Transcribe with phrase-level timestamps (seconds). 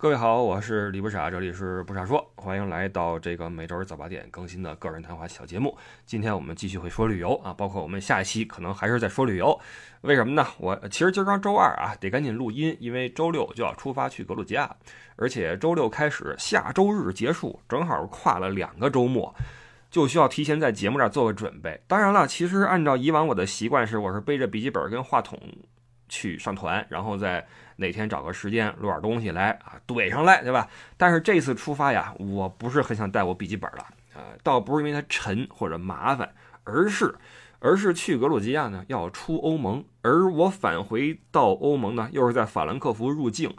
[0.00, 5.76] 各位好，我是李不傻，这里是不傻说，欢迎来到这个每周日早八点更新的个人谈话小节目。
[6.06, 9.58] 今天我们继续会说旅游啊，包括我们下一期可能还是在说旅游。
[10.02, 10.46] 为什么呢？
[10.58, 14.76] 我其实今儿刚周二啊，得赶紧录音，因为周六就要出发去格鲁吉亚，
[15.16, 19.34] 而且周六开始，下周日结束，正好跨了两个周末，
[19.90, 21.80] 就需要提前在节目这儿做个准备。
[21.88, 25.36] 当然了，其实按照以往我的习惯是，我是背着笔记本跟话筒
[26.08, 27.46] 去上团，然后再。
[27.80, 30.68] 哪天找个时间录点东西来啊，怼上来，对吧？
[30.96, 36.28] 但是这次出发呀，我不是很想带我笔记本了，呃，倒不是因为它沉或者麻烦，
[36.64, 37.14] 而是，
[37.60, 43.54] 而是去格鲁吉亚呢要出欧盟，而我返回到欧盟呢又是在法兰克福入境。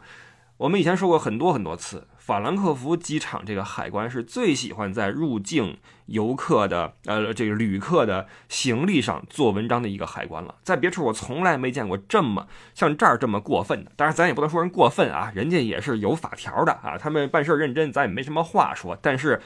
[0.58, 2.06] 我们以前说过很多很多次。
[2.30, 5.76] 法兰克福机场这个海关是最喜欢在入境
[6.06, 10.54] 游客的呃这个旅客的行李上做文章的一个海关了。
[10.62, 13.92] 在别处我从来没见过这么像这儿这么过分的。
[13.96, 18.96] 当然咱也不能说人过分啊，人家也是有法条的啊，他们办事认真，咱也没什么话说。
[19.02, 19.42] 但是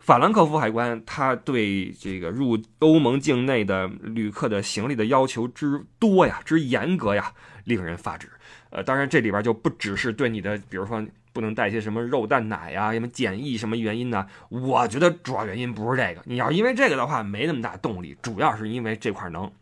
[0.00, 8.28] 法兰克福海关他对这个入欧盟境内的旅客的行李的要求之多呀，之严格呀，令人发指。
[8.70, 11.00] 呃，当然这里边就不只是对你的，比如说。
[11.36, 12.94] 不能带些什么肉蛋奶呀？
[12.94, 14.26] 什么检疫什么原因呢？
[14.48, 16.22] 我觉得主要原因不是这个。
[16.24, 18.16] 你要因为这个的话，没那么大动力。
[18.22, 19.52] 主要是因为这块能，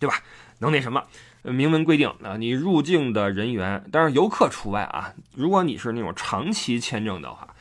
[0.00, 0.14] 对吧？
[0.60, 1.02] 能那什么？
[1.42, 5.12] 明文规定啊，你入境的人员，当然游客除外啊。
[5.34, 7.54] 如果你是那种长期签证的话，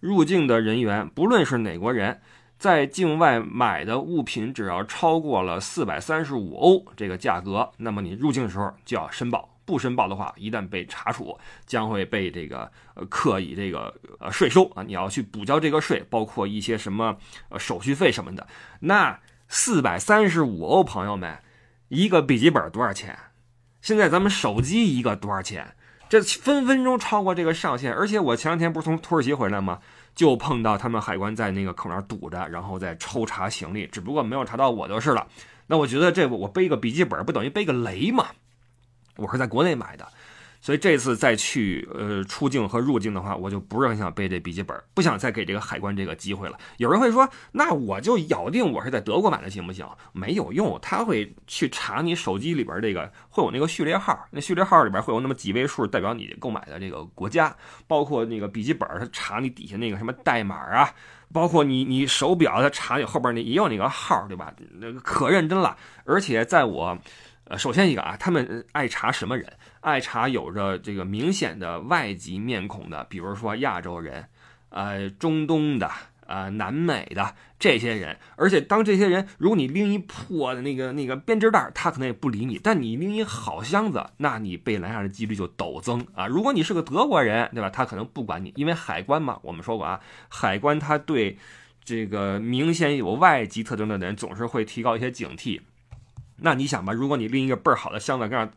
[0.00, 2.22] 入境的人员不论是哪国人，
[2.58, 9.55] 在境外买的物品只要超过了四百三十五欧这个价格，那么你入境的时候就要申报。
[9.66, 17.18] 不申报的话，一旦被查处，将会被这个呃课以这个呃税收啊，你要去补交这个税，包括一些什么
[17.50, 18.46] 呃手续费什么的。
[18.80, 21.38] 那四百三十五欧，朋友们，
[21.88, 23.18] 一个笔记本多少钱？
[23.82, 25.74] 现在咱们手机一个多少钱？
[26.08, 27.92] 这分分钟超过这个上限。
[27.92, 29.80] 而且我前两天不是从土耳其回来吗？
[30.14, 35.26] 就碰到他们海关在那个口那堵着，然后再抽查行李，只不过没有查到我就是了。
[35.66, 38.28] 那我觉得这我背个笔记本不等于背个雷吗？
[39.16, 40.06] 我是在国内买的，
[40.60, 46.58] 所以这次再去呃出境和入境的话，我就不是很想背这笔记本，不想再给这个海关这个机会了。
[46.78, 49.86] 有人会说，那我就咬定我是在德国买的行不行？
[50.12, 57.54] 没有用，他会去查你手机里边这个会有那个序列号，那序列号里边会有那么几位数代表你购买的这个国家，
[57.86, 60.90] 包括那个笔记本，他查你底下那个什么代码啊，
[61.32, 64.52] 包括你你手表，他查你后边那也有那个号，对吧？
[64.80, 66.98] 那个可认真了，而且在我。
[67.48, 69.52] 呃，首先一个啊，他们爱查什么人？
[69.80, 74.26] 爱查有着这个明显的外籍面孔的，比如说亚洲人，
[74.70, 75.88] 呃，中东的，
[76.26, 78.18] 呃，南美的这些人。
[78.34, 86.26] 而且当这些人，如果你拎一破的那个那个编织袋，他可能也不理你；但你拎一好箱子，那你被拦下的几率就陡增啊！
[86.26, 87.70] 如果你是个德国人，对吧？
[87.70, 91.38] 他可能不管你，因为海关嘛，我们说过啊，海关他对
[91.84, 95.60] 这个明显有外籍特征的人，总是会提高一些警惕。
[96.38, 98.50] 那你想吧，如果你拎一个倍儿好的箱子，这样，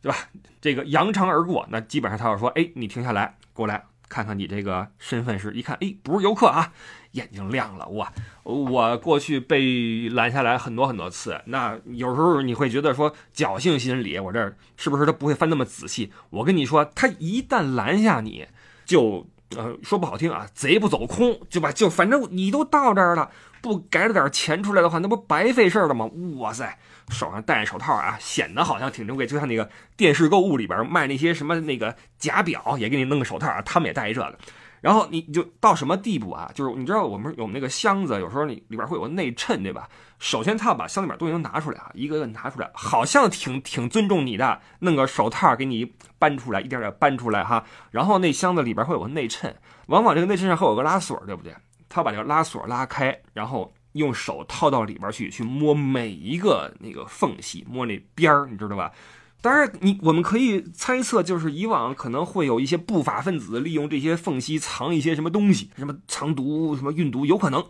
[0.00, 0.18] 对吧？
[0.60, 6.72] 这个扬长而过，那基本上他要说，哎，你停下来，过来看看你这个身份是，一看，哎，不是游客啊，
[7.12, 8.12] 眼睛亮了，哇！
[8.42, 16.12] 我过去被拦下来很多很多次，那有时候你会觉得说侥幸心理，我这是不是他不会翻那么仔细？
[16.30, 18.46] 我跟你说，他一旦拦下你，
[18.84, 19.26] 就
[19.56, 23.30] 呃说不好听啊，贼不走空，就吧，就反正你都到这儿了，
[23.62, 26.10] 不改了点钱出来的话，那不白费事儿了吗？
[26.38, 26.78] 哇塞！
[27.10, 34.38] 手上戴着手套啊，显得好像挺珍贵，就像那个电视购物里边卖那些什么那个假表，也给你弄个手套啊，他们也戴一这个。
[34.80, 36.50] 然后你就到什么地步啊？
[36.54, 39.88] 就是你知道我们有那个箱子，有时候你里边会有个内衬，对吧？
[40.18, 47.64] 首先他要把箱里边东西都拿出来啊，一个个拿出来，好像挺挺尊重你的，弄个手套给你搬出来，一点点搬出来哈。
[47.92, 49.54] 然后那箱子里边会有个内衬，
[49.86, 51.54] 往往这个内衬上会有个拉锁，对不对？
[51.88, 53.72] 他把这个拉锁拉开，然后。
[53.92, 58.92] 用手套到里边去，去摸每一个那个缝隙，摸那边儿，你知道吧？
[59.40, 67.64] 当然，你我们可以猜测，就是以往可能会有一些不法分子利用这些缝隙藏一些什么东西， 什么藏毒、什么运毒，有可能。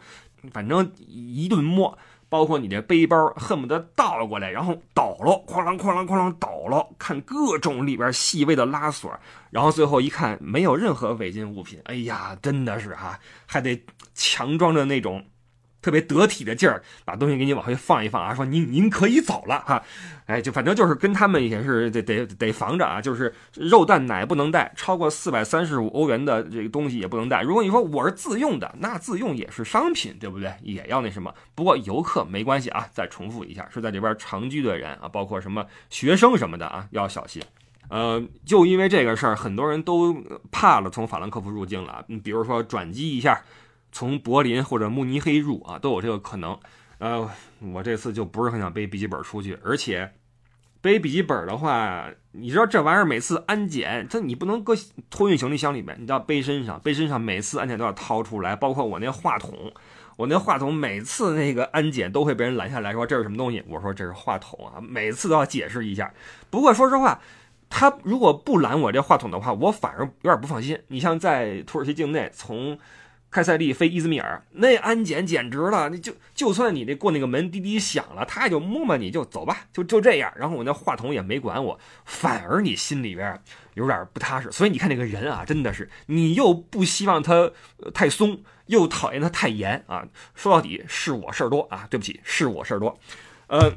[0.53, 1.97] 反正一顿摸，
[2.29, 9.11] 包括你这背包，恨不得倒过来，然后倒了，哐啷哐啷哐啷倒了，看各种里边细微的拉锁，
[9.51, 13.83] 然后最后一看没有任何违禁物品，哎呀，真的是哈，还得
[14.15, 15.25] 强装着那种。
[15.83, 19.83] 特别得体的劲儿，把东西给你往回放一放啊，说您您可以走了哈，
[20.27, 27.43] 哎，就反正就是跟他们也是得得得防着啊，就是肉蛋奶不能带，超过四百三十五欧元的这个东西也不能带。
[27.43, 30.53] 如果你说我是自用的，那自用也是商品，对不对？
[30.63, 31.35] 也要那什么。
[31.55, 37.43] 不过游客没关系啊，再重复一下，是在这边长居的人啊，包括什么学生什么的啊，要小心。
[37.89, 40.17] 呃，就因为这个事儿，很多人都
[40.51, 42.03] 怕了从法兰克福入境了。
[42.07, 43.43] 你比如说转机一下，
[43.93, 46.59] 从柏林或者慕尼黑入啊，都有这个可能。
[46.99, 47.31] 呃，
[47.73, 50.13] 我这次就不是很想背笔记本出去，而且
[50.81, 54.75] 背笔记本的话，你知道这玩意儿每次安检，这你不能搁
[55.11, 59.73] 托运行李箱里面，你都要背身上，背身上每次安检都要掏出来，包括我那话筒。
[60.19, 66.13] 我那话筒每次那个安检都会被人拦下来说这是什么东西，我说这是话筒啊，每次都要解释一下。
[66.51, 67.21] 不过说实话，
[67.71, 70.79] 他如果不拦我这话筒的话，我反而有点不放心。
[70.89, 72.79] 你像在土耳其境内，从
[73.33, 80.33] 开塞利飞伊兹密尔，那安检简直了，你就就算你那过那个门滴滴响了，他也就摸摸你就走吧，就就这样。
[80.37, 83.43] 然后我那话筒也没管我，反而你心里边
[83.75, 84.53] 有点不踏实。
[84.53, 87.51] 所以你看那个人啊，真的是你又不希望他
[87.93, 88.39] 太松。
[88.67, 90.07] 又讨厌他太严啊！
[90.35, 91.87] 说到底是我事儿多啊！
[91.91, 92.97] 对不起，是我事儿多。
[93.49, 93.73] 呃，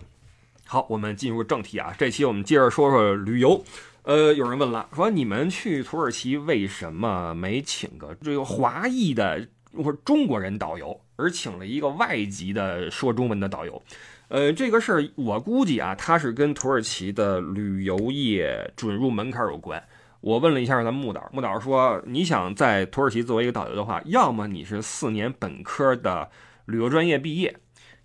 [0.66, 1.94] 好，我们进入正题啊。
[1.98, 3.62] 这期我们接着说说旅游。
[4.06, 13.81] 呃，有人问了，说你们去土耳其为什么没请个这个华裔的或者中国人导游，而请了一个外籍的说中文的导游？
[14.28, 19.84] 呃，这个事儿我估计啊，它是跟土耳其的旅游业准入门槛有关。
[20.22, 26.30] 我问了一下咱们木导，木导说：“你想在土耳其作为一个导游的话，要么你是四年本科的
[26.66, 27.56] 旅游专业毕业，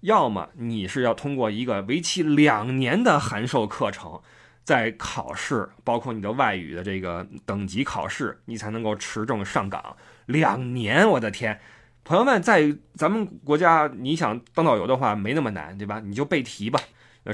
[0.00, 4.20] 要么你是要通过一个为期两年的函授课程，
[4.64, 9.96] 在考试，包括你的外语的这个等级考试，你才能够持证上岗。
[10.26, 11.60] 两年，我的天！
[12.04, 16.00] 朋友们，在咱们国家，你想当导游的话，没那么难，对吧？
[16.04, 16.80] 你就背题吧。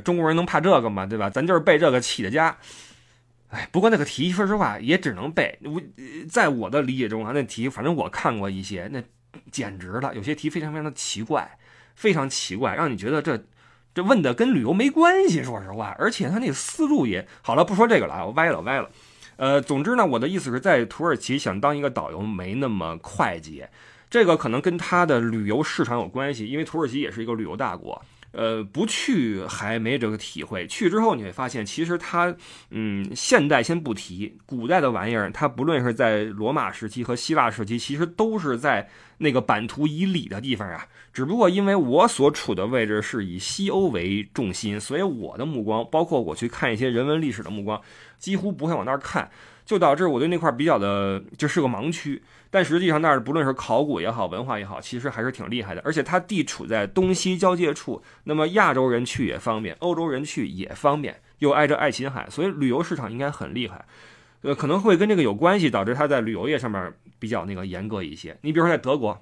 [0.04, 1.06] 中国人能怕这个吗？
[1.06, 1.30] 对吧？
[1.30, 2.56] 咱就是背这个起的家。”
[3.48, 5.56] 哎，不过那个题，说实话也只能背。
[5.62, 5.80] 我
[6.28, 9.00] 在我的理解中啊，那题反正我看过一些，那
[9.52, 11.56] 简直了，有些题非常非常的奇怪，
[11.94, 13.40] 非常奇怪，让你觉得这
[13.96, 15.42] 这问的跟旅游没关系。
[15.42, 18.90] 说实话，而且他那思路也好了，不说这个了啊，我歪了歪了。
[19.36, 23.70] 呃，总之呢，我的意思是在土耳其想当一个导游没那么快捷，
[24.10, 28.02] 这个可能跟他的旅游市场有关系，因为土耳其也是一个旅游大国。
[28.36, 32.36] 呃，不去还没这个体会，去之后你会发现，其实它，
[32.68, 40.86] 嗯，现代先不提，古代的玩意儿，它不论是在罗马时期和希腊时期，其实都是在那个版图以里的地方啊。
[41.14, 47.80] 只不过因为我所处的位置是以西欧为重心，所以我的目光，包括我去看一些人文历史的目光，
[48.18, 49.30] 几乎不会往那儿看。
[49.66, 55.82] 就导致我对那块比较的就是个盲区，但实际上那儿不论是考古也好，文化也好，其实还是挺厉害的。
[55.84, 63.84] 而且它地处在东西交界处，那么亚洲人去也方便，欧洲人去也方便，又挨着爱琴海，所以旅游市场应该很厉害。
[64.42, 68.38] 呃，可能会跟这个有关系，导致它在旅游业上面比较那个严格一些。
[68.42, 69.20] 你比如说在德国，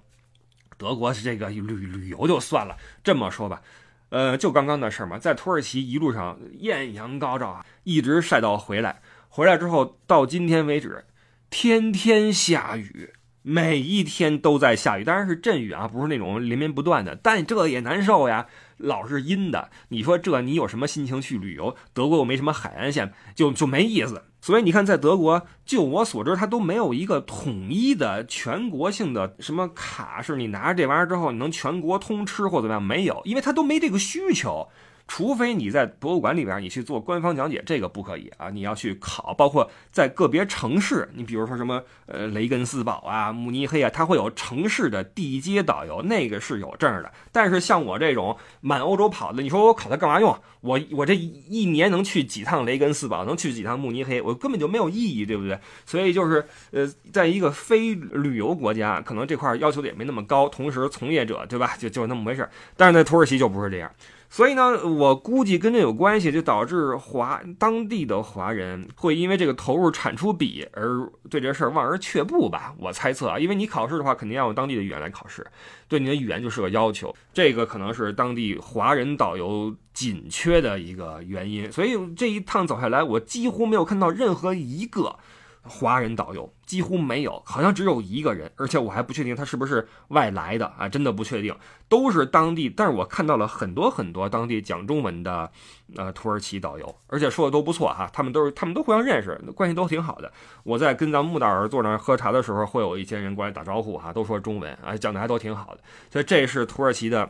[0.77, 3.63] 德国是这个旅旅游就算了，这么说吧，
[4.11, 9.01] 呃，就刚刚的事儿嘛，在土耳其一路上艳阳高照啊，一直晒到回来。
[9.37, 11.07] 回来之后，到今天为止，
[11.51, 13.11] 天天下雨，
[13.43, 17.19] 每一天都在下雨，当然是阵雨啊，不是那种连绵不断的。
[17.21, 18.47] 但这也难受呀，
[18.77, 19.71] 老是阴的。
[19.89, 21.75] 你说这你有什么心情去旅游？
[21.93, 24.23] 德国又没什么海岸线，就就没意思。
[24.41, 32.81] 所以你看，在德国，就我所知，它都没有一个统一的全国性的什么卡，是你拿着这玩意儿之后，你能全国通吃或怎么样？
[32.81, 34.69] 没有，因为它都没这个需求。
[35.07, 38.49] 除非你在博物馆里边，你去做官方讲解，这个不可以啊！
[38.49, 47.13] 你要去考，包括在个别城市，你比如说什么呃雷根斯堡啊、慕尼黑啊，它会有城市的地接导游，那个是有证的。
[47.31, 50.37] 但是像我这种满欧洲跑的，你说我考它干嘛用？
[50.63, 55.59] 我我这一年能去几趟雷根斯堡，能去几趟慕尼黑，我根本就没有意义，对不对？
[55.85, 62.49] 所以就是呃，在一个非旅游国家，可能这块要求的也没那么高，同时从业者对吧，就就是那么回事。
[62.75, 63.91] 但是在土耳其就不是这样。
[64.35, 72.75] 所以呢，我估计跟这有关系，就导致华当地的华人会因为这个投入产出比而对这事儿望而却步吧。
[72.81, 75.47] 我猜测啊，因为你考试的话，肯定要用当地的语言来考试，
[75.87, 81.71] 对你的语言就是个要求，这个可能是当地华人导游紧缺的一个原因。
[81.71, 85.17] 所以这一趟走下来，我几乎没有看到任何一个。
[85.67, 91.57] 华人导游几乎没有，好像只有一个人，而且我还不确定他是不是外来的啊，真的不确定，
[91.89, 92.69] 都是当地。
[92.69, 95.51] 但是我看到了很多很多当地讲中文的，
[95.97, 100.31] 呃，土耳其导游，而且说的都不错哈，他们都是他们都互相认识，关系都挺好的。
[100.63, 105.81] 我在跟咱们穆导儿坐那喝茶的时候，会有一些人过来打招呼哈，都说中文啊，讲的还都挺好的。
[106.11, 107.29] 所以这是土耳其的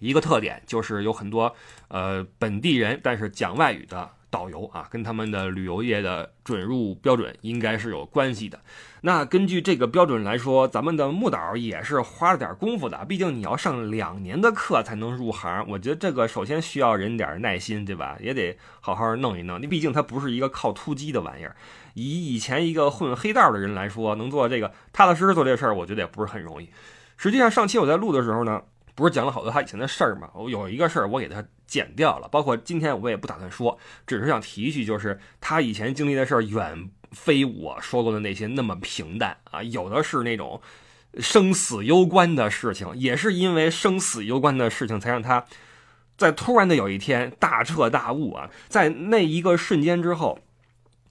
[0.00, 1.54] 一个特点就是有很多
[1.88, 4.10] 呃本地人，但是讲外语的。
[4.34, 8.58] 导游啊，跟他们的旅游业的准入标准应该是有关系的。
[9.02, 13.04] 那根据这个标准来说，咱们的木导也是花了点功夫的。
[13.04, 18.16] 毕竟你要上两年的课才能入行，我觉得这个首先需要人点耐心，对吧？
[18.20, 19.62] 也得好好弄一弄。
[19.62, 21.54] 你毕竟它不是一个靠突击的玩意儿。
[21.94, 26.68] 以以前一个混黑道的人来说，能做这个踏踏实实做这事儿，我觉得也不是很容易。
[27.16, 28.60] 实际上，上期我在录的时候呢。
[28.94, 30.30] 不是讲了好多他以前的事儿吗？
[30.34, 40.60] 我有一个事儿我给他剪掉了，包括今天我也不打算说，只是想提一句，就是他以前经历的事儿远非我说过的那些那么平淡啊，有的是那种
[41.18, 45.44] 生死攸关的事情，也是因为生死攸关的事情，才让他
[46.16, 50.38] 在突然的有一天大彻大悟啊，在那一个瞬间之后，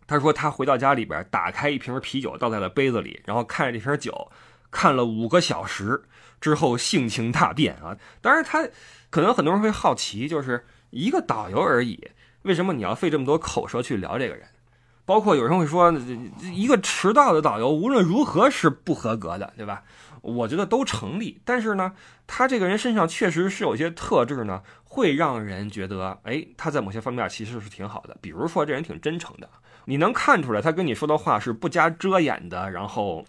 [0.08, 4.32] 他说他回到家里边，打开一瓶啤酒倒在了杯子里，然后看着这瓶酒
[4.72, 6.04] 看了五个小时。
[6.44, 7.96] 之后性情大变啊！
[8.20, 8.68] 当然，他
[9.10, 11.98] 可能很多人会好奇，就是一个导游而已，
[12.42, 14.46] 为什么你要费这么多口舌去聊这个人？
[15.06, 15.90] 包括有人会说，
[16.54, 19.84] 一个迟到的导游无论如何是不合格的，对吧？
[20.20, 21.40] 我觉得都成立。
[21.46, 21.94] 但是呢，
[22.28, 28.18] 他这个人身上确实是有些特质呢，会让人觉得，哎，他在某些方面其实是挺好的。
[28.20, 29.50] 比如说，这人挺真诚的，
[29.86, 33.24] 你能看出来，他跟你说的话是不加遮掩的，然后。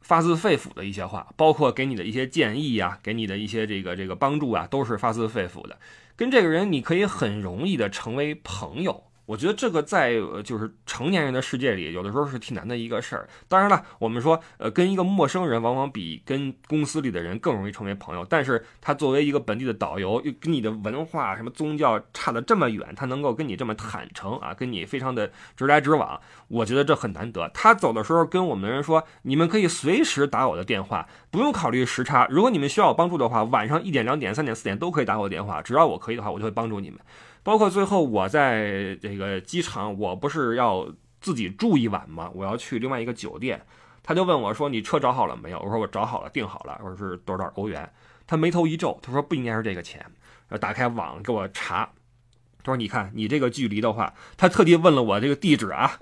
[0.00, 5.78] 发自肺腑的一些话，包括给你的一些建议啊，给你的一些这个这个帮助啊，都是发自肺腑的。
[6.16, 9.04] 跟这个人，你可以很容易的成为朋友。
[9.30, 13.28] 我觉得这个在就是成年人的世界里，有的时候是挺难的一个事儿。
[13.46, 18.26] 当然了，我们说，呃，跟一个陌生人往往比跟公司里的人更容易成为朋友。
[18.28, 27.48] 但是他作为一个本地的导游，又跟你的文化什么宗教差的这么远，他能够跟你这么坦诚啊，跟你非常的直来直往，我觉得这很难得。
[27.54, 32.26] 他走的时候跟我们的人说，你们可以随时打我的电话，不用考虑时差。
[32.28, 36.98] 如果你们需要我帮助的话，晚上一点、两点、三点、四点都可以打我电话，只要我可以的话，我就会帮助你们。
[37.42, 40.86] 包括最后我在这个机场，我不是要
[41.20, 42.30] 自己住一晚吗？
[42.34, 43.64] 我要去另外一个酒店，
[44.02, 47.90] 他就问我说：“你车找好了没有？”我说：“我找好了，订好了。”我说：“是多少欧元？”
[48.26, 50.04] 他眉头一皱，他说：“不应该是这个钱。”
[50.60, 51.90] 打开网给我查，
[52.62, 55.98] 他说：“你看你这个距离的话，他特地问了我这个地址啊。”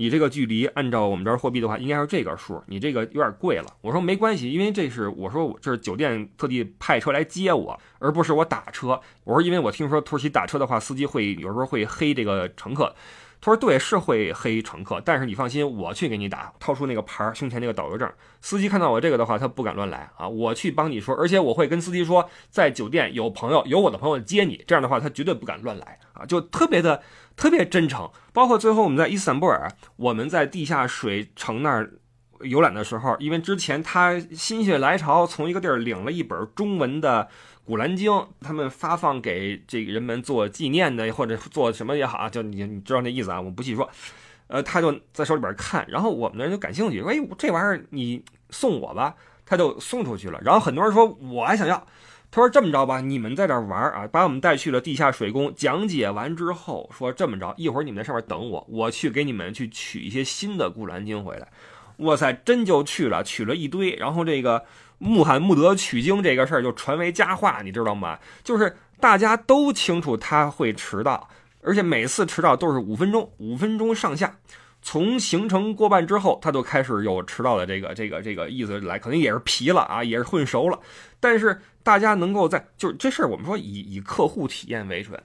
[0.00, 2.62] 你这个距离按照我们这儿货币的话，应该是这个数。
[2.68, 3.66] 你这个有点贵了。
[3.80, 9.00] 我说没关系，因为这是我说我这是酒店特地派车来接我，而不是我打车。
[9.24, 12.94] 我说因为我听说土耳其打车的话，司机会有时候会黑这个乘客。
[13.40, 18.08] 他说对，是会黑乘客，但是你放心，我去给你打，掏出那个牌儿，胸前那个导游证。
[18.40, 27.00] 司机看到我这个的话，他不敢乱来啊，我去帮你说，而且我会跟司机说，在酒店有朋友，有我的朋友接你，这样的话他绝对不敢乱来啊，就特别的
[27.38, 28.10] 特别真诚。
[28.34, 31.90] 包括最后我们在伊斯坦布尔，我们在地下水城那儿
[32.42, 37.28] 游览的时候，因为之前他心血来潮从一个地儿领了一本中文的。
[37.64, 43.86] 古兰经，他们发放给这个人们做纪念的，或者做什么也好啊，就你你知道那意思啊，我不细说。
[44.46, 49.14] 呃，他就在手里边看，然后我们的人就感兴趣，说：“哎，这玩意儿你送我吧。”
[49.44, 50.40] 他就送出去了。
[50.42, 51.86] 然后很多人说：“我还想要。”
[52.30, 55.52] 他说：“这么着吧，你们在这玩儿啊，把我们带去了地下水宫。
[55.56, 61.48] 讲解完之后，说这么着，一会儿你们在上面等我，我去给你们去取一些新的古兰经回来。”
[61.98, 64.64] 哇塞，真就去了，取了一堆，然后这个。
[65.00, 68.18] 穆罕默德取经这个事儿就传为佳话，你知道吗？
[68.42, 71.28] 就是大家都清楚他会迟到，
[71.62, 74.34] 而且每次迟到都是五分钟，五分钟上下。
[74.82, 80.80] 从行程过半之后，他就开始有迟到的这个这个这个意思来，可能也是疲了啊，也是混熟了。
[81.20, 81.56] 但是
[81.88, 85.18] 大家能够在就是这事儿，我们说以以客户体验为准。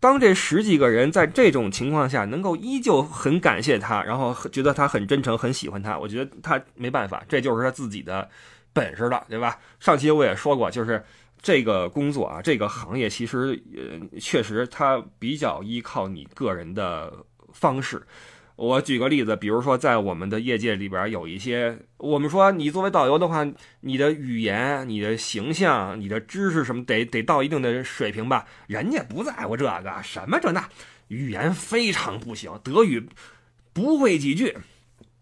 [0.00, 8.28] 当这十几个人在这种情况下能够依旧很感谢他，然后觉得他很真诚，很喜欢他，我觉得他没办法，这就是他自己的。
[8.70, 9.58] 本事了，对吧？
[9.80, 11.04] 上期我也说过，就是
[11.42, 17.12] 这个工作啊，这个行业其实呃，确实它比较依靠你个人的
[17.52, 18.00] 方式。
[18.58, 23.46] 我举个例子，比如说在我们的业界里边，有一些我们说你作为导游的话，
[23.82, 28.44] 你的语言、你的形象、你的知识什么得得到一定的水平吧？
[28.66, 30.68] 人家不在乎这个，什么这那，
[31.06, 33.08] 语言非常不行，德语
[33.72, 34.56] 不会几句，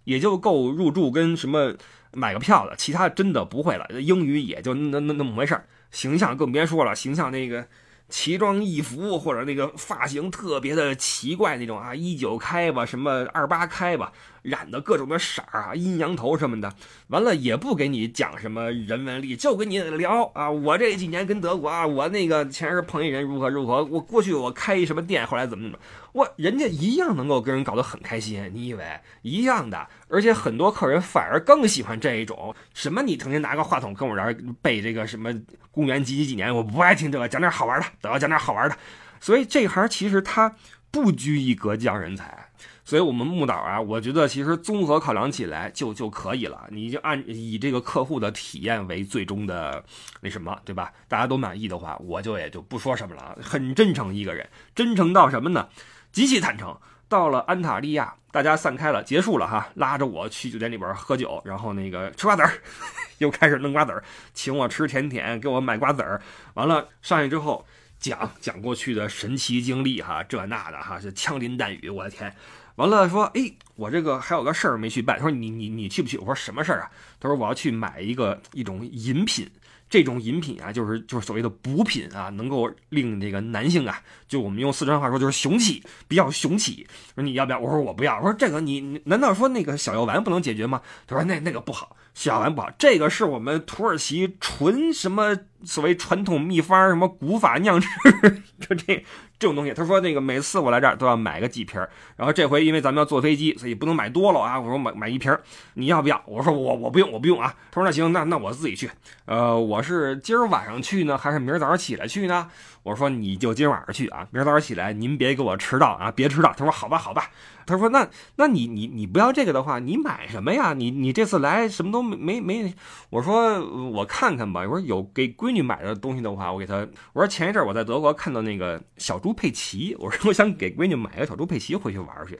[0.05, 1.77] 也就够入住跟什么。
[2.13, 3.87] 买个票的，其他真的不会了。
[4.01, 6.97] 英语也就那那那么回事儿，形象更别说了。
[6.97, 7.67] 形象那个
[8.09, 14.13] 奇装异服，或者那个发型特别的奇怪那种啊，一九开吧，什么二八开吧，
[14.47, 16.73] 染的各种的色儿啊，阴阳头什么的。
[17.09, 25.79] 完了也不给你讲什么人文历，就跟你聊啊，我这几年跟德国啊，我那个前是碰一人如何如何，我过去我开一什么店，后来怎么怎么，
[26.13, 28.51] 我人家一样能够跟人搞得很开心。
[28.55, 28.85] 你以为
[29.23, 29.87] 一样的？
[30.09, 32.55] 而且很多客人反而更喜欢这一种。
[32.73, 35.35] 什么你成天拿个话筒跟我这儿背这个什么
[35.71, 38.77] 公元几几几年，我不爱听这个，讲点好玩的，都要讲点好玩的。
[39.21, 40.55] 所以这行其实他。
[40.89, 42.46] 不拘一格降人才，
[42.87, 46.69] 所以我们木岛啊，我觉得其实综合考量起来就就可以了。
[46.71, 49.85] 你就按以这个客户的体验为最终的
[50.21, 50.93] 那什么，对吧？
[51.09, 53.37] 大家都满意的话，我就也就不说什么了。
[53.43, 55.69] 很真诚一个人，真诚到什么呢？
[56.13, 56.79] 极其坦诚。
[57.09, 62.53] 到了安塔利亚，大家散开了，结束了哈，拉着我去酒店里边喝酒，然后那个吃瓜子儿，
[63.19, 66.23] 又开始弄瓜子儿，请我吃甜点，给我买瓜子儿。
[66.55, 67.67] 完了上去之后。
[67.99, 72.31] 讲讲过去的神奇经历哈，这那的哈是枪林弹雨，我的天！
[72.77, 75.17] 完了说，哎，我这个还有个事儿没去办。
[75.17, 76.17] 他说你你你去不去？
[76.19, 76.91] 我说什么事儿啊？
[77.19, 79.49] 他说我要去买一个一种饮品，
[79.89, 86.87] 这种饮品啊，就是就是所谓的补品啊，能够令这个男性啊，就我们用四川话说就是雄起，比较雄起。
[87.15, 87.59] 说你要不要？
[87.59, 88.17] 我说我不要。
[88.19, 90.83] 我说这个你难道说那个小药丸不能解决吗？
[91.07, 95.37] 他说那那个不好，小蓝宝，这个是我们土耳其纯什么？
[95.65, 97.89] 所谓传统秘方，什么古法酿制，
[98.61, 99.05] 就这
[99.39, 99.75] 这种东西。
[99.75, 101.79] 他说那个每次我来这儿都要买个几瓶
[102.15, 104.59] 然后这回因为咱们要坐飞机，所以不能买多了啊。
[104.59, 105.37] 我说买买一瓶
[105.75, 106.23] 你要不要？
[106.25, 107.55] 我说我我不用，我不用啊。
[107.71, 108.91] 他说那行，那那我自己去。
[109.27, 112.49] 呃，我是今儿晚上去呢，还是明儿早上起来去呢？
[112.87, 116.55] 我说你就今晚上去啊，明儿早上起来您别给我迟到啊，别迟到。
[116.57, 117.29] 他说好吧，好吧。
[117.67, 120.73] 他说那那你你你不要这个的话，你买什么呀？
[120.73, 122.73] 你你这次来什么都没没没。
[123.11, 124.61] 我说我看看吧。
[124.61, 126.87] 我说有给闺女买的东西的话，我给她。
[127.13, 132.39] 我说前一阵我在德国看到那个小猪佩奇，我说我想给闺女买个小猪佩奇回去玩去。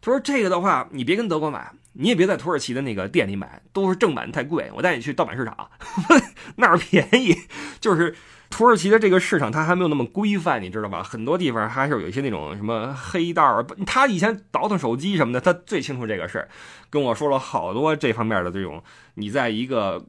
[0.00, 4.70] 他说这个的话，你别跟德国买，你也别在土耳其的那个店里买，都是正版太贵。
[4.74, 5.68] 我带你去盗版市场，
[6.56, 7.36] 那儿便宜，
[7.78, 8.16] 就是。
[8.52, 11.02] 土耳其的这个市场，它还没有那么规范，你知道吧？
[11.02, 13.66] 很多地方还是有一些那种什么黑道儿。
[13.84, 16.48] 他以前倒腾手机什么的，他最清楚这个事儿，
[16.90, 18.80] 跟我说了好多这方面的这种。
[19.14, 20.04] 你在一个。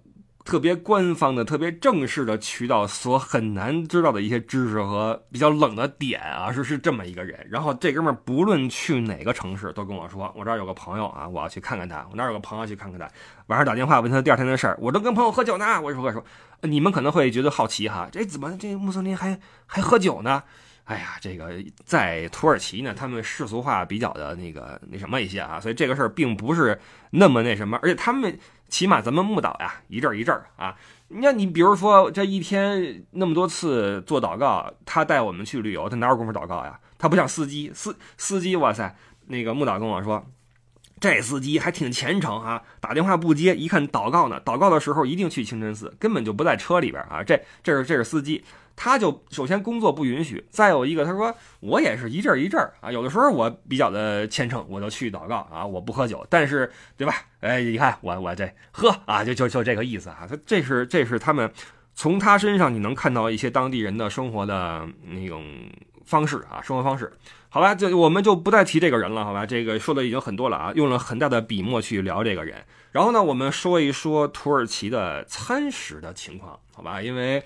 [0.46, 7.48] 特别官方的、特别正式的渠道所很难知道的一些知识和比较冷的点啊，是是这么一个人。
[7.50, 12.06] 然后这哥们儿不论去哪个城市，都跟我说：“我这儿有个朋友啊，我要去看看他。
[12.10, 13.10] 我那儿有个朋友去看看他。”
[13.48, 15.82] 晚上打电话问他第二天的事儿，我都跟朋友喝酒呢。
[15.82, 16.22] 我说：“我说，
[16.64, 20.44] 你们可能会觉得好奇哈，这怎么这穆斯林还还喝酒呢？”
[20.84, 21.54] 哎呀，这个
[21.86, 26.78] 在土耳其呢，他们世俗化比较的那个那什么一些啊，所以这个事儿并不是
[27.12, 28.38] 那么那什么，而且他们。
[28.74, 30.76] 起码咱们木岛呀，一阵一阵儿啊。
[31.10, 36.80] 那你比如说这一天那么多次做祷告，他带我们去旅游，他哪有功夫祷告呀？
[36.98, 38.96] 他不像司机，司司机，哇塞，
[39.28, 40.26] 那个木岛跟我说，
[41.00, 47.22] 这司机还挺虔诚啊，打电话不接，一看祷告呢，祷告的时候一定去清真寺，根本就不在车里边啊。
[47.22, 48.44] 这这是这是司机。
[48.76, 57.14] 他就首先工作不允许，再有一个他说我也是一阵儿一阵儿啊，有的时候我比较的虔诚，我就去祷告啊，我不喝酒，但是对吧？
[57.40, 60.26] 哎，你看我我这喝啊，就就就这个意思啊。
[60.28, 61.50] 他这是这是他们
[61.94, 65.46] 从他身上你能看到一些当地人的生活的那种
[66.04, 67.12] 方式啊，生活方式。
[67.50, 69.46] 好吧，就我们就不再提这个人了，好吧？
[69.46, 72.58] 这个说的已经很多了啊，用了很大的笔墨去聊这个人。
[72.92, 77.00] 然后呢，我们说一说土耳其的餐食的情况，好吧？
[77.00, 77.44] 因为。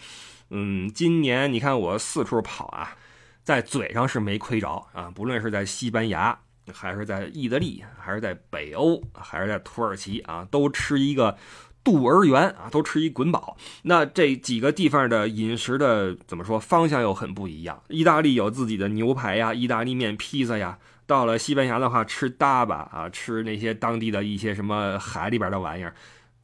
[0.50, 2.96] 嗯，今年你看我四处跑啊，
[3.44, 6.40] 在嘴上是没亏着啊，不论是在西班牙，
[6.74, 11.38] 还是在意大利，还是在北欧，还是在土耳其啊，都吃一个
[11.84, 13.58] 度儿圆啊，都吃一滚饱。
[13.84, 17.82] 那这几个地方的饮食的怎么说方向又很不一样？
[17.90, 25.94] 意大利有自己的牛排呀，意大利面、披萨呀；到了西班牙的话，吃大巴啊，吃那些当地的一些什么海里边的玩意儿。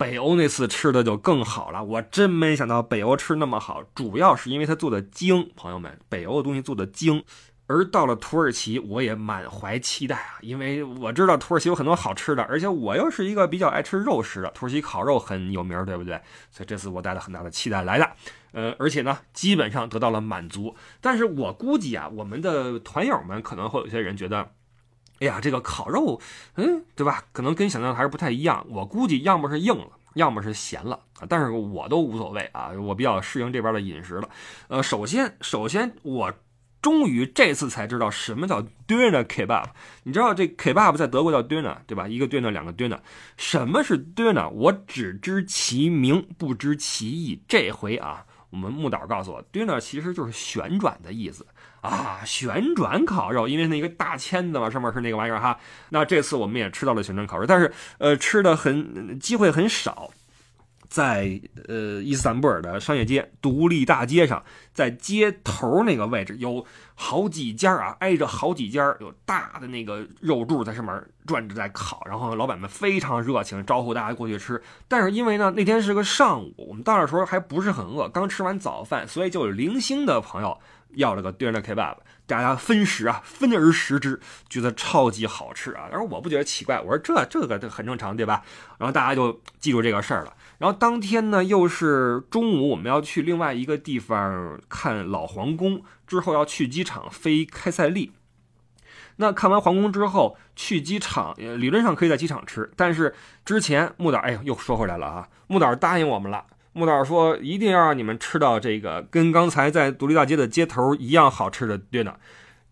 [0.04, 5.50] 北欧那次吃的就更好了，我真没想到北欧吃那么好，主要是因为它做的精。
[5.56, 7.24] 朋友们，北欧的东西做的精。
[7.68, 16.20] 而到了土耳其，我也满怀期待啊，因为我知道土耳其有很多好吃的，而且我又是一个比较爱吃肉食的，土耳其烤肉很有名，对不对？
[16.52, 18.12] 所以这次我带了很大的期待来的，
[18.52, 20.76] 呃，而且呢，基本上得到了满足。
[21.00, 24.52] 但是我估计啊，我们的团友们可能会有些人觉得。
[25.20, 26.20] 哎呀，这个烤肉，
[26.56, 27.24] 嗯，对吧？
[27.32, 28.66] 可能跟想象的还是不太一样。
[28.70, 31.00] 我估计要么是硬了，要么是咸了
[31.30, 34.28] 但是我都无所谓啊，我比较适应这边的饮食了。
[34.68, 36.34] 呃，首先，首先我
[36.82, 39.68] 终于这次才知道什么叫 döner kebab。
[40.04, 42.06] 你知道这 kebab 在德国叫 döner，对吧？
[42.06, 43.00] 一个 döner，两个 döner。
[43.38, 44.50] 什么是 döner？
[44.50, 47.42] 我只知其名，不知其意。
[47.48, 48.26] 这回啊。
[48.54, 51.44] 我们木导告诉我，dinner 其实就是旋转的意思
[51.82, 55.58] 啊，旋转烤肉，因为那个大签子嘛，上面是那个玩意儿哈。
[55.90, 60.12] 那这次我们也吃到了旋转烤肉，但是呃，吃的很机会很少。
[60.88, 66.64] 在呃伊斯坦布尔的商业街独立大街上，在街头那个位置有
[66.94, 74.62] 好几家啊，挨着好几家，有大的那个肉柱在上面转着在烤，然后老板们非常热情，招呼大家过去吃。
[74.88, 80.60] 但是因为呢那天是个上午，到那时候还不是很饿，刚吃完早饭，所以就有零星的朋友
[80.96, 81.96] 要了个 dinner kebab，
[82.28, 84.20] 大家分食啊，分而食之，
[84.50, 85.88] 觉得超级好吃啊。
[85.90, 88.44] 然后我不觉得奇怪，我说这这个这很正常对吧？
[88.78, 90.34] 然后大家就记住这个事儿了。
[90.60, 98.12] 然后当天呢，又是中午，我们要去另外一个地方看老皇宫，之后要去机场飞开塞利。
[99.18, 103.14] 那看完皇宫之后，去机场，理论上可以在机场吃，但是
[103.46, 112.16] 之前木导，哎呀，又说回来了啊，木导答应我们了，木导说一定要让你们吃到这个跟刚才在独立大街的街头一样好吃的 dinner。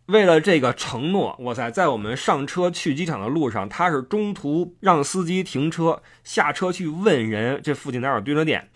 [0.07, 8.69] 为了这个承诺，哇塞，在我们上车去机场的路上，他是中途让司机停车，下车去问人这附近哪有堆车店，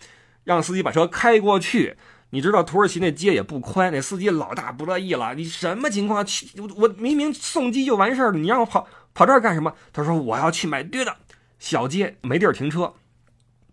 [0.44, 1.96] 让司机把车开过去。
[2.30, 6.24] 你知道土耳其那街也不宽，那司机老大不乐意了，你什么情况？
[6.24, 9.74] 去我明明送机就完事儿了，你让我跑跑这儿干什么？
[9.92, 11.16] 他说我要去买堆的。
[11.58, 12.94] 小街没地儿停车，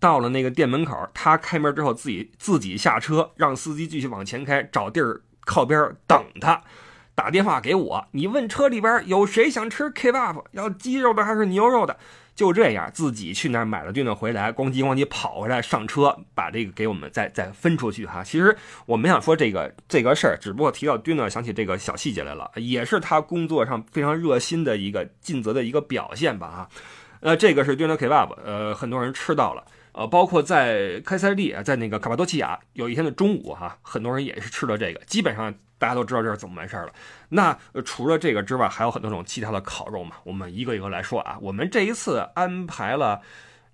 [0.03, 6.61] 到了那个店门口，他开门之后自己自己下车，让司机继续往前开，找地儿靠边等他。
[7.15, 11.95] 打电话给我，你问车里边有谁想吃 kebab，要鸡肉的还是牛肉的？
[12.35, 18.21] 就这样，自己去那儿买了炖的回来，咣叽咣叽跑回来上车，把这个给我们再再分出去哈。
[18.21, 18.53] 其实
[18.85, 26.69] 我没想说这个这个事儿，只不过提到炖呢，想起这个小细节来了，也是他工作上非常热心的一个尽责的一个表现吧哈。
[27.21, 29.63] 呃，这个是炖的 kebab，呃，很多人吃到了。
[29.93, 34.99] 呃，包括在开塞利啊，在那个卡帕多奇亚，有一天的中午哈，很多人也是吃了这个。
[35.05, 36.93] 基本上大家都知道这是怎么回事儿了。
[37.29, 40.15] 那除了这个之外，还有很多种其他的烤肉嘛。
[40.23, 41.37] 我们一个一个来说啊。
[41.41, 43.21] 我们这一次安排了，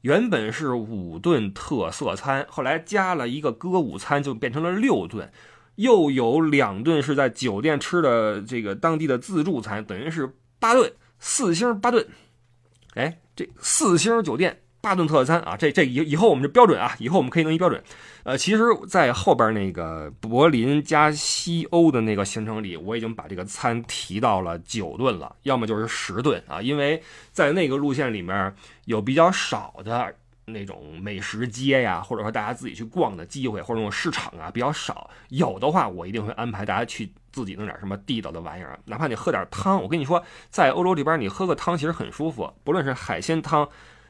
[0.01, 5.31] 原本是五顿特色餐，后来加了一个歌舞餐，就变成了六顿。
[5.75, 12.05] 又有两顿是在酒店吃的这个当地的自助餐，等于是八顿，四星八顿。
[12.95, 14.61] 哎，这四星酒店。
[14.81, 17.83] 八顿特餐啊，这这以以后我们就标准啊，以后我们可以弄一标准。
[18.23, 28.53] 呃，其实，在后边那个柏林加西欧的那个行程里，我已经把这个餐提到了九顿了，要么就是十顿啊，因为在那个路线里面
[28.85, 30.13] 有比较少的
[30.45, 35.09] 那种美食街呀，或者说大家自己去逛的机会，或者那种市场啊比较少。
[35.29, 39.81] 有的话，我一定会安排大家去自己弄点什么地道的玩意儿，哪怕你喝点汤。
[39.81, 43.67] 我跟你说，在欧洲这边，你喝个汤其实很舒服，不论是海鲜汤。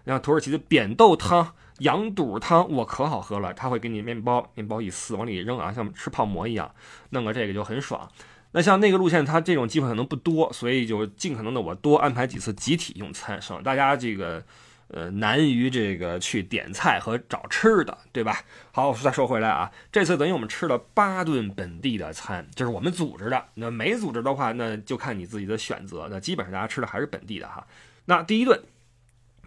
[0.10, 3.54] 像土耳其的扁豆汤、羊肚汤，我，可好喝了！
[3.54, 6.74] 他会给你面包，面包一撕往里扔啊，像吃泡馍一样，
[7.12, 8.10] 弄个这个就很爽。
[8.52, 14.44] 那像那个路线，它这种机会可能不多，所以就尽可能的我多安排几次集体用餐，省大家这个
[14.88, 18.42] 呃难于这个去点菜和找吃的，对吧？
[18.72, 23.46] 好，再说回来啊，这次等于我们吃了八顿本地的餐，这是我们组织的。
[23.54, 26.08] 那没组织的话，那就看你自己的选择。
[26.10, 27.66] 那基本上大家吃的还是本地的哈。
[28.06, 28.60] 那第一顿。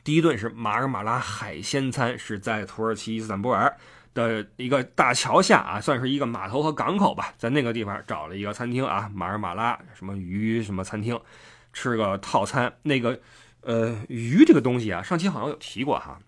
[0.04, 3.76] 第一顿是马尔马拉海鲜餐，是在土耳其伊斯坦布尔
[4.14, 11.20] 的一个大桥下啊，算是一个码头和港口吧，在那个地方找了一个餐厅啊，马尔马拉什么鱼什么餐厅，
[11.72, 12.72] 吃个套餐。
[12.82, 13.20] 那个
[13.60, 16.18] 呃鱼这个东西啊，上期好像有提过哈。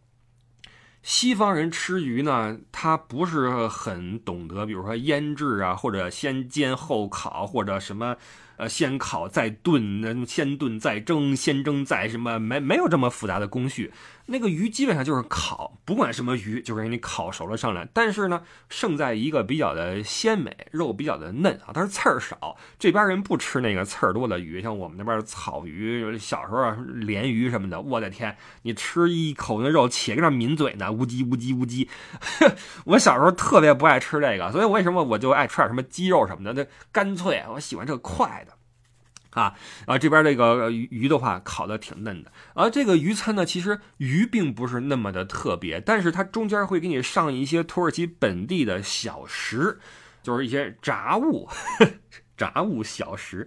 [1.02, 8.16] 西方人吃鱼呢，他不是很懂得，比如说腌制啊，或者先煎后烤，或者什么。
[8.56, 12.38] 呃，先烤再炖，那先炖再蒸，先蒸再什么？
[12.38, 13.92] 没没有这么复杂的工序。
[14.26, 17.86] 那个鱼基本上就是烤，不管什么鱼，就是给你烤熟了上来。
[17.92, 22.56] 但是呢，胜在一个比较的鲜美，肉比较的嫩啊，但是刺儿少。
[22.78, 31.86] 这边人不吃那个刺儿多的鱼，像我们那边草鱼，小时候鲢鱼什么的，我的天，你吃一口那肉，且跟那抿嘴呢，乌叽乌叽乌叽。
[32.86, 36.54] 我小时候特别不爱吃这个，所以为什么我就爱吃点什么鸡肉什么的？
[36.54, 38.54] 那干脆，我喜欢这个快的。
[39.34, 39.54] 啊，
[39.86, 49.78] 啊，这边这个鱼鱼的话烤的挺嫩的，而这个鱼餐呢，其实鱼并不是那么的特别，但是它中间会给你上一些土耳其本地的小食，
[50.22, 51.48] 就是一些炸物，
[52.36, 53.46] 炸物小食，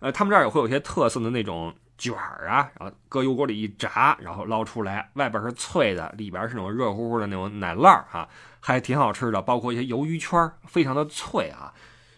[0.00, 8.28] 呃，他们这儿也会有些特色的那种卷儿啊，然后搁油锅里一炸，然后捞出来，外边是脆的，里边是那种热乎乎的那种奶酪儿哈，
[8.60, 11.72] 还挺好吃的，包括一些鱿鱼圈，非常的脆啊。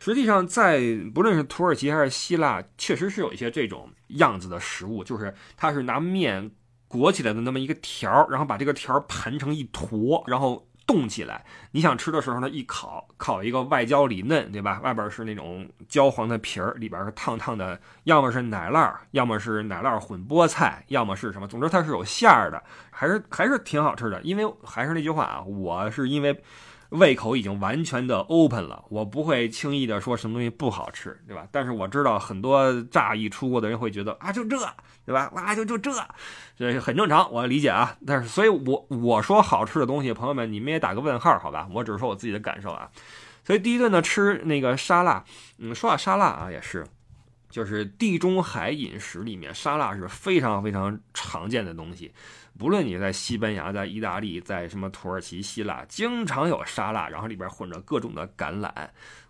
[0.05, 0.83] 实际上，在
[1.14, 6.51] 不论是土耳其还是希腊，确实是有一些这种样子的食物，就是它是拿面
[6.87, 11.43] 裹起来的那么一个条儿，然后把这个条儿盘成一坨，然后冻起来。
[11.71, 14.79] 你想吃的时候呢，一烤，烤一个外焦里嫩，对吧？
[14.85, 24.21] 外边是那种焦黄的皮儿，里边是烫烫的，要么是奶酪，要么是奶酪混菠菜，要么是什么，总之它是有馅儿的，还是还是挺好吃的。
[24.21, 26.43] 因为还是那句话啊，我是因为。
[26.90, 31.47] 胃口已经完全的 open 了，我不会轻易的说什么东西不好吃，对吧？
[31.51, 34.57] 但是我知道很多乍一出国的人会觉得啊，就这，
[35.05, 35.31] 对吧？
[35.35, 35.90] 哇，就就这，
[36.57, 37.97] 这很正常，我理解啊。
[38.07, 41.68] 但是，所以我我说好吃的东西，朋友们你们也打个问号，好吧？
[41.73, 42.88] 我只是说我自己的感受啊。
[43.44, 45.25] 所以第一顿呢，吃那个沙拉，
[45.59, 46.87] 嗯，说到沙拉啊，也是，
[47.51, 52.12] 就是地中海饮食里面沙拉是非常非常常见的东西。
[52.59, 58.71] 不论你在西班牙、在意大利、在什么土耳其、希腊，经常有沙拉，然后里边混着各种的橄榄、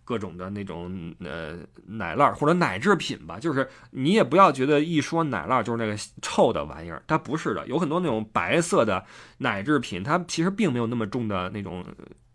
[0.04, 3.38] 各种的那种呃奶酪或者奶制品吧。
[3.38, 7.66] 就是你也不要觉得一说奶酪就是那个臭的玩意儿，它不是的。
[7.66, 9.04] 有很多那种白色的
[9.38, 11.82] 奶制品，它其实并没有那么重的那种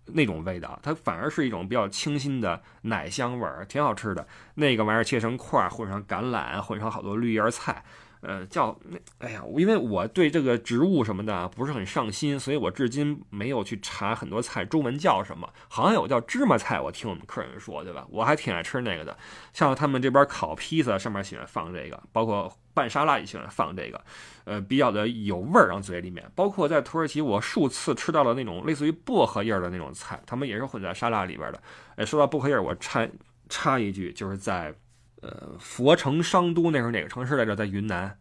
[0.05, 4.27] 那种味道，它反而是一种比较清新的奶香味儿，挺好吃的。
[4.55, 7.85] 那个玩意儿切成块，混上橄榄，混上好多绿叶菜。
[8.21, 15.49] 呃，叫那，哎呀，因为我对这个植物什么的不是很上心，所以我至今没有去查很多菜中文叫什么。
[15.69, 18.05] 好像有叫芝麻菜，我听我们客人说，对吧？
[18.09, 19.17] 我还挺爱吃那个的。
[19.53, 24.01] 像他们这边烤披萨上面喜欢放这个，包括拌沙拉也喜欢放这个，
[24.43, 26.29] 呃，比较的有味儿，让嘴里面。
[26.35, 31.63] 包括在土耳其，我数次吃到了那种类似于薄荷叶的那种菜，他们也是混在沙拉里边的。
[31.95, 33.07] 哎，说到薄荷叶，我插
[33.47, 34.75] 插一句，就是在。
[35.21, 37.55] 呃，佛城商都那是哪个城市来着？
[37.55, 38.17] 在云南，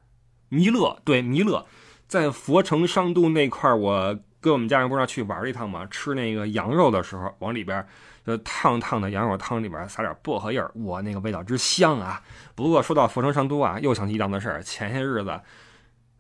[0.49, 1.65] 弥勒对弥勒，
[2.07, 5.87] 在佛城商都那块儿，我跟我们家人不是要去玩一趟吗？
[5.91, 7.87] 吃那个羊肉的时候，往里边
[8.27, 12.21] 就烫烫的羊肉汤里边撒点薄荷叶儿，哇，那个味道之香啊！
[12.55, 14.63] 不过说到佛城商都啊，又想起一档子事儿。
[14.63, 15.41] 前些日子，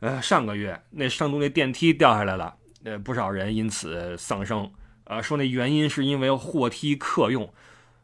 [0.01, 4.71] 呃，上个月那商都那电梯掉下来了，呃，不少人因此丧生。
[5.05, 7.53] 呃，说那原因是因为货梯客用。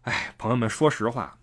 [0.03, 1.39] 哎，朋友们，说实话。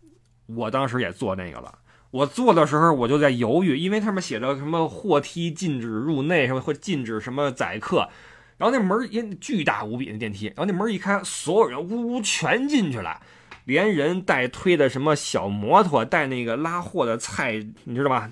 [0.55, 1.73] 我当时也做那个了，
[2.11, 8.09] 我做的时候我就在犹豫，因为他们写着什么货梯禁止入内，什么或禁止什么载客，
[8.57, 13.21] 然后那门也巨大无比的电梯，然后那门一开，所有人呜呜全进去了，
[13.65, 18.29] 连人带推的什么小摩托，带那个拉货的菜，你知道吧？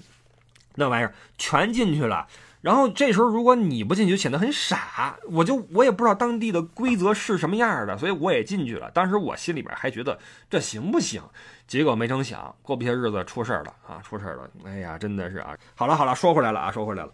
[0.75, 2.27] 那玩意儿全进去了。
[2.61, 5.17] 然后这时候如果你不进去，就显得很傻。
[5.29, 8.91] 我就我也不知道当地的规则是什么样的，所以我也进去了。
[8.91, 10.19] 当时我心里边还觉得
[10.49, 11.21] 这行不行？
[11.67, 14.01] 结果没成想，过不些日子出事儿了啊！
[14.03, 14.49] 出事儿了！
[14.65, 15.55] 哎呀，真的是啊！
[15.75, 17.11] 好了好了，说回来了啊，说回来了，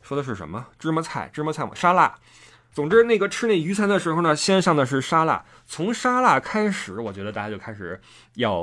[0.00, 0.64] 说的是什么？
[0.78, 2.14] 芝麻菜，芝麻菜嘛沙拉。
[2.72, 5.44] 总之，那个吃那鱼餐的时候呢，先上的是沙拉。
[5.66, 8.00] 从沙拉开始，我觉得大家就开始
[8.34, 8.62] 要。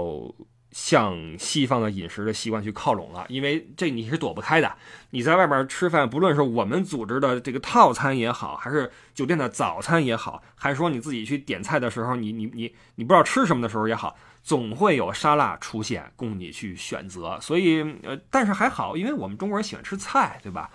[0.71, 4.73] 向西方的饮食的习惯去靠拢了，因为这你是躲不开的。
[5.09, 17.37] 你在外边吃饭，不论是我们组织的这个套餐也好，还是酒店的早餐也好，还是说你自己去点菜的时候，你你你你不知道吃什么的时候也好，总会有沙拉出现供你去选择。
[17.41, 20.69] 所以，呃，但是还好，因为我们中国人喜欢吃菜，对吧？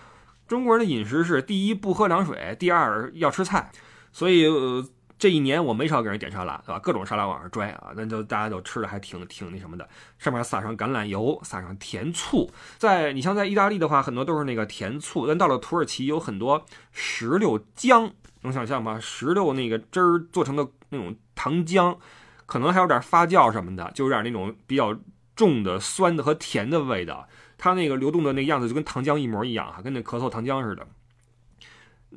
[0.47, 3.71] 中国人的饮食是第一不喝凉水，第二要吃菜，
[4.13, 4.47] 所以。
[4.47, 4.87] 呃
[5.19, 6.79] 这一年我没少给人点沙拉，对吧？
[6.79, 9.89] 各种沙拉往上拽啊，那就大家都吃的还挺挺那什么的。
[10.19, 12.51] 上面撒上橄榄油，撒上甜醋。
[12.77, 15.27] 在你像在意大利的话，很多都是那个甜醋。
[15.27, 19.01] 但到了土耳其，有很多石榴浆，能想象吗？
[19.01, 21.97] 石榴那个汁儿做成的那种糖浆，
[22.45, 24.95] 可能还有点发酵什么的，就有点那种比较
[25.35, 27.27] 重的酸的和甜的味道。
[27.57, 30.87] 它那个流动的那个样子就跟糖浆一模一样哈，跟那咳嗽糖浆似的。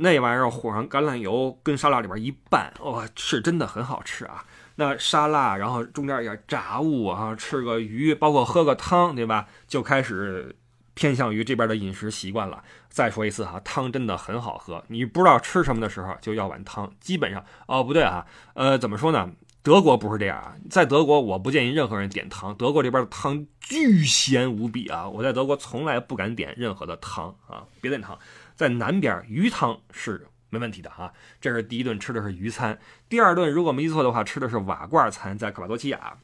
[0.02, 4.46] 那玩意儿和上橄榄油，跟沙拉里边一拌，哇，是真的很好吃啊！
[4.76, 9.48] 那沙拉，然后中间一点炸物啊，吃个鱼，包括喝个汤，对吧？
[9.68, 10.56] 就开始
[10.94, 12.64] 偏向于这边的饮食习惯了。
[12.88, 14.82] 再说一次哈，汤真的很好喝。
[14.88, 16.90] 你不知道吃什么的时候，就要碗汤。
[17.02, 19.30] 基本上，哦，不对啊，呃，怎么说呢？
[19.62, 22.56] 德国不是这样啊，在德国我不建议任何人点汤。
[22.56, 25.08] 德国这边的汤巨咸无比啊！
[25.08, 28.18] 我在德国从来不敢点任何的汤啊，别点汤。
[28.60, 31.14] 在南边，鱼汤是没问题的啊。
[31.40, 35.38] 这是第一顿吃的是鱼餐，第二顿如果没记错的话，吃的是瓦罐餐。
[35.38, 36.18] 在卡帕多奇亚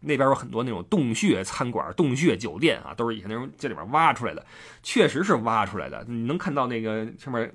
[0.00, 4.44] 那边有很多那种洞穴餐馆、洞穴酒店啊，都是以前那种这里边挖出来的，
[4.82, 6.04] 确实是挖出来的。
[6.06, 7.50] 你能看到那个上面。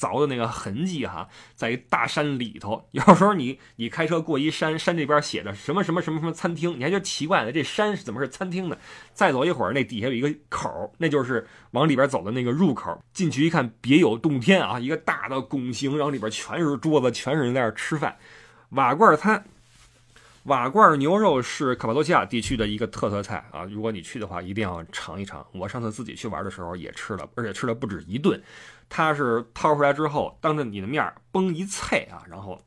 [0.00, 2.88] 凿的那个痕迹哈，在一大山里头。
[2.92, 7.52] 有时候你你开车过一山，山这边写着什么什么什么什么餐厅，你还觉得奇怪呢？
[7.52, 8.78] 这山是怎么是餐厅呢？
[9.12, 12.98] 再走一会儿，那底下有一个口，那就是往里边走的那个入口。
[13.12, 14.80] 进去一看，别有洞天啊！
[14.80, 18.16] 一个大的拱形，然后里边全是桌子，全是人在那吃饭。
[18.70, 19.44] 瓦罐餐，
[20.44, 23.64] 瓦罐牛肉是卡帕多西亚地区的一个特色菜啊！
[23.64, 25.44] 如果你去的话，一定要尝一尝。
[25.52, 28.40] 我上次自己去玩的时候也吃了，而且吃了不止一顿。
[28.90, 32.60] 它是掏出来之后，当着你的面儿崩一脆啊，然后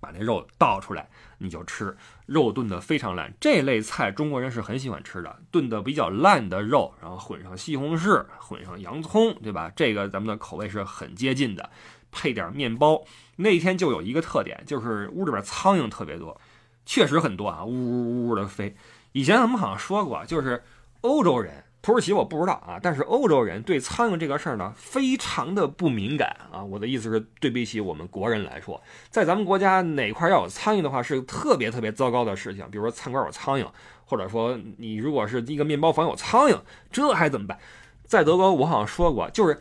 [0.00, 1.96] 把那肉倒出来，你就吃。
[2.26, 5.40] 肉炖得非常烂，这类菜中国人是很喜欢吃的。
[5.50, 9.70] 炖得比较烂的肉，然后混上西红柿，混上洋葱，对吧？
[9.74, 11.70] 这个咱们的口味是很接近的。
[12.10, 13.04] 配点面包，
[13.36, 16.40] 那天就有一个特点，就是屋里边苍蝇特别多，
[16.84, 18.76] 确实很多啊，呜呜呜的飞。
[19.12, 20.62] 以前咱们好像说过，就是
[21.00, 21.64] 欧洲人。
[21.84, 26.64] 土耳其我不知道啊，但是欧洲人对苍蝇这个事儿呢，非常的不敏感啊。
[26.64, 32.66] 我的意思是，对比起我们国人来说，在咱们国家哪块要有苍蝇的话，是特别特别糟糕的事情。
[32.70, 33.66] 比如说餐馆有苍蝇，
[34.06, 36.58] 或者说你如果是一个面包房有苍蝇，
[36.90, 37.58] 这还怎么办？
[38.06, 39.60] 在德国我好像说过，就是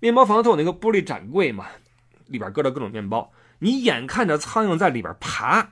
[0.00, 1.66] 面包房都有那个玻璃展柜嘛，
[2.26, 5.70] 里边搁着各种面包，你眼看着苍蝇在里边爬。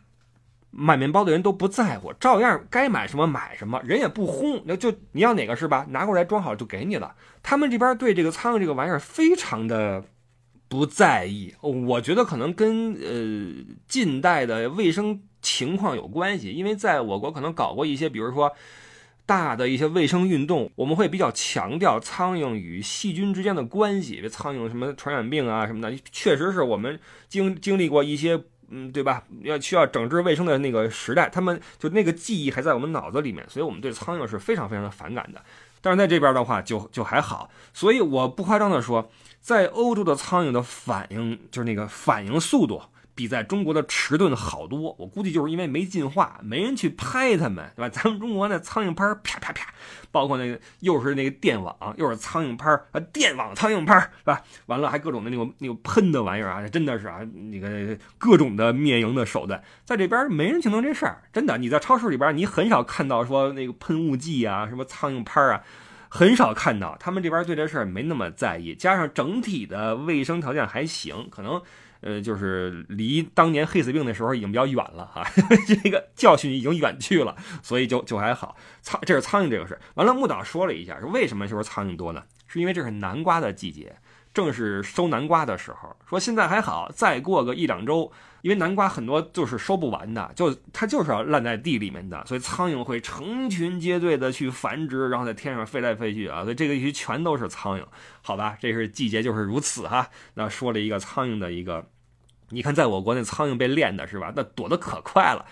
[0.75, 5.85] 买面包的人都不在乎，照样该买什么买什么，人也不轰，那就你要哪个是吧？
[5.91, 7.15] 拿过来装好就给你了。
[7.43, 10.03] 他们这边对这个苍蝇这个玩意儿非常的
[10.69, 18.51] 不在意，我觉得可能跟呃近代的卫生情况有关系，因为在我国可能搞过一些，比如说
[19.27, 28.41] 大的一些卫生运动，我们会比较强调苍蝇与细菌之间的关系，苍蝇什么传染病啊什么的，确实是我们经经历过一些。
[28.75, 29.23] 嗯，对吧？
[29.43, 35.43] 要需要整治卫生的那个时代，他们就那个记忆还在我们脑子里面，所以我们对苍蝇是非常非常的反感的。
[35.83, 37.51] 但是在这边的话，就就还好。
[37.75, 42.81] 所以我不夸张的说，在欧洲的苍蝇的反应，就是那个反应速度。
[43.14, 47.88] 比在中国的迟钝好多，我估计就是因为没进化，没人去拍它们，对吧？
[47.88, 49.72] 咱们中国那苍蝇拍啪啪啪，
[50.11, 54.42] 包括那个又是那个电网，又是苍蝇拍啊，电网苍蝇拍，是吧？
[54.66, 57.20] 完了还各种的那个那个喷的玩意儿啊，真的是啊，
[57.51, 61.59] 那个各种的灭蝇的手段，在这边没人去弄这事儿，真的。
[61.59, 65.62] 你在超市里边，你很少看到说那个喷雾剂啊，什么苍蝇拍啊，
[66.09, 66.96] 很少看到。
[66.98, 71.61] 他们这边对这事儿没那么在意，加上整体的卫生条件还行，可能。
[72.03, 75.27] 呃，就是离当年黑死病的时候已经比较远了啊，
[75.67, 78.57] 这个教训已经远去了，所以就就还好。
[78.83, 79.79] 苍，这是苍蝇这个事。
[79.95, 82.23] 完了，木岛说了一下，说为什么就是苍蝇多呢？
[82.47, 83.97] 是因为这是南瓜的季节，
[84.35, 85.97] 正是收南瓜的时候。
[86.07, 96.42] 说现在还好，再过个一两周，因为南瓜很多就是收不完的，就它就是要烂在地里面的，所以苍蝇会成群结队的去繁殖，然后在天上飞来飞去啊。
[96.42, 97.85] 所以这个地区全都是苍蝇，
[98.20, 98.57] 好吧？
[98.61, 100.11] 这是季节就是如此哈。
[100.35, 101.88] 那说了一个苍蝇的一个。
[102.55, 104.31] 你看，在我国那苍蝇被练的是吧？
[104.37, 105.46] 那躲得可快了。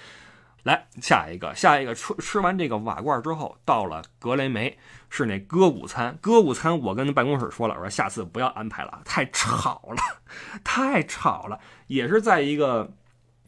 [0.65, 4.77] 来下一个，下一个吃吃完这个瓦罐之后，到了格雷梅
[5.11, 6.17] 是那歌舞餐。
[6.23, 10.03] 歌舞餐，我跟办公室说了，我说下次不要安排了，太吵了，
[10.65, 11.61] 太吵了。
[11.89, 12.95] 也是在一个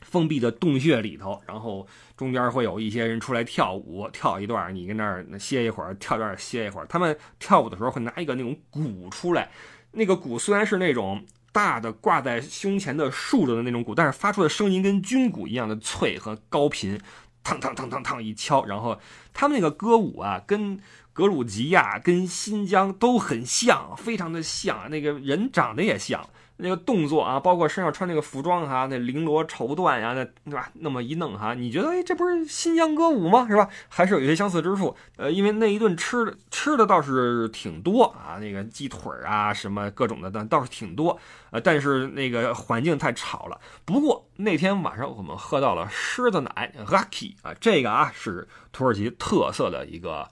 [0.02, 6.86] 封闭的洞穴里头，然后中间会有一些人出来跳舞，跳一段，你跟那儿歇一会儿，跳一段歇一会儿。
[6.86, 9.48] 他们跳舞的时候会拿一个那种鼓出来，
[9.92, 11.24] 那个鼓虽然是那种。
[11.54, 16.98] 大的挂在胸前的竖着的那种鼓，但是发出的声音跟军鼓一样的脆和高频，
[17.44, 18.98] 嘡嘡嘡嘡嘡一敲，然后
[19.32, 20.78] 他们那个歌舞啊，跟
[21.12, 26.28] 格鲁吉亚、跟新疆都很像，非常的像，那个人长得也像。
[26.58, 30.70] 那个动作啊，包括身上穿那个服装哈，那绫罗绸缎呀，那对吧？
[30.74, 33.46] 那么一弄哈，你觉得哎，这不是新疆歌舞吗？
[33.48, 33.68] 是吧？
[33.88, 34.94] 还是有一些相似之处。
[35.16, 41.18] 呃，因为那一顿吃的吃的倒是挺多啊，那个鸡腿啊，什么各种的，但倒是挺多。
[41.50, 43.60] 呃，但是那个环境太吵了。
[43.84, 50.28] 不过那天晚上我们喝到了狮子奶 r u c k y 啊，这个啊是土耳其特色的一个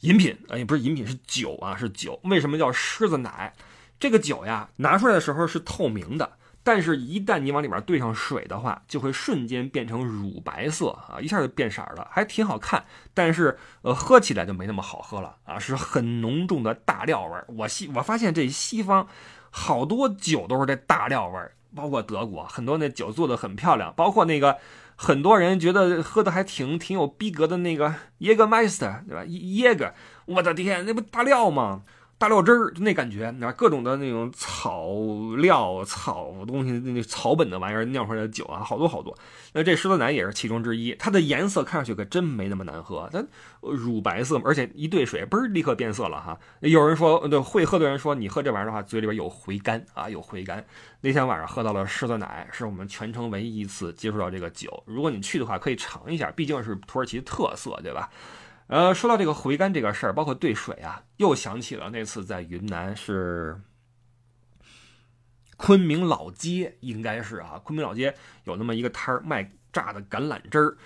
[0.00, 2.18] 饮品，哎，不是饮品，是酒啊，是酒。
[2.24, 3.52] 为什么叫狮子奶？
[3.98, 6.32] 这个酒呀，拿出来的时候是透明的，
[6.62, 12.84] 但是一旦你往里边兑上水的话，就会瞬间变成乳白色啊，一下就变色了，还挺好看。
[13.12, 17.44] 但是呃，喝起来就没那么好喝了啊，是很浓重的大料味儿。
[17.48, 19.08] 我西我发现这西方
[19.50, 24.58] 好多酒都是这大料味儿，包括德国很多那酒做的很漂亮，包括那个
[24.94, 29.24] 很多人觉得喝的还挺挺有逼格的那个耶格 e 斯特，对吧？
[29.24, 29.92] 耶格，
[30.26, 31.82] 我的天，那不大料吗？
[32.18, 34.90] 大料汁儿就那感觉，那各种的那种草
[35.36, 39.16] 料、草东西、那草本的玩意儿酿出来的酒啊，好多好多。
[39.52, 43.24] 那这狮子奶也是其中之一，它的颜色看上去可真没那么难喝，它
[43.60, 46.36] 乳白色，而且一兑水，嘣立刻变色了哈。
[46.60, 50.64] 有人说，对会喝的人说，你喝这玩意儿的话，嘴里边有回甘啊，有回甘。
[51.02, 54.82] 那天晚上喝到了狮子奶，是我们全程唯一一次接触到这个酒。
[54.86, 58.10] 如果你去的话，可以尝一下，毕竟是土耳其特色，对吧？
[58.68, 63.60] 呃，说到这个回甘这个事儿，包括兑水啊，又想起了那次在云南是
[65.56, 70.76] 昆明老街，应该是啊，昆明老街有那么一个摊儿卖榨的橄榄汁儿，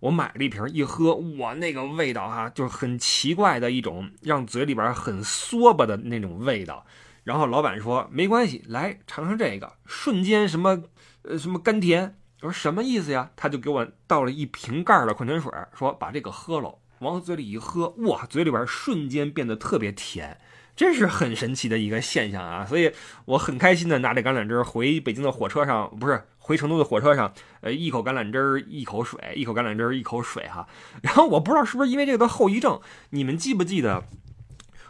[0.00, 6.86] 我买了一瓶一喝，哇，那个味道哈，就是很奇怪的一种，让嘴里边很缩巴的那种味道。
[7.22, 10.84] 然后老板说没关系，来尝尝这个，瞬间什么
[11.22, 12.16] 呃什么甘甜。
[12.40, 13.30] 我说什么意思呀？
[13.36, 20.38] 他就给我倒了一瓶盖的矿泉水，说把这个喝了，往嘴里一喝，哇，嘴里边瞬间变得特别甜。
[20.74, 22.66] 真是很神奇的一个现象啊！
[22.66, 22.92] 所以
[23.24, 27.32] 我很开心的拿着橄榄枝回北京的火车上，不是回成都的火车上，
[27.62, 30.68] 呃，一口橄榄枝一口水，一口橄榄枝一口水哈。
[31.00, 32.78] 然后我不知道是不是因为这个的后遗症，
[33.08, 34.04] 你们记不记得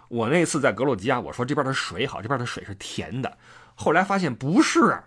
[0.08, 3.38] 我那次在格鲁吉亚，我说这边的水好，这边的水是甜的，
[3.76, 5.04] 后来发现不是。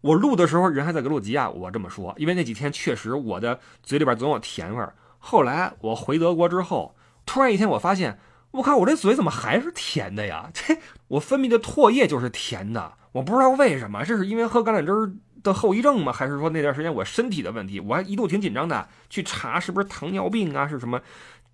[0.00, 4.96] 我录的时候人还在格鲁吉亚，我这么说，因为那几天确实我的嘴里边总有甜味儿。
[5.28, 8.18] 后来我回德国之后，突然一天我发现。
[8.52, 10.48] 我靠，我这嘴怎么还是甜的呀？
[10.54, 16.10] 这我分泌的唾液就是甜的，我不知道为什么，这是因为喝橄榄枝的后遗症吗？
[16.10, 17.78] 还是说那段时间我身体的问题？
[17.78, 20.98] 我还一度挺紧张的，去查是不是糖尿病啊，是什么？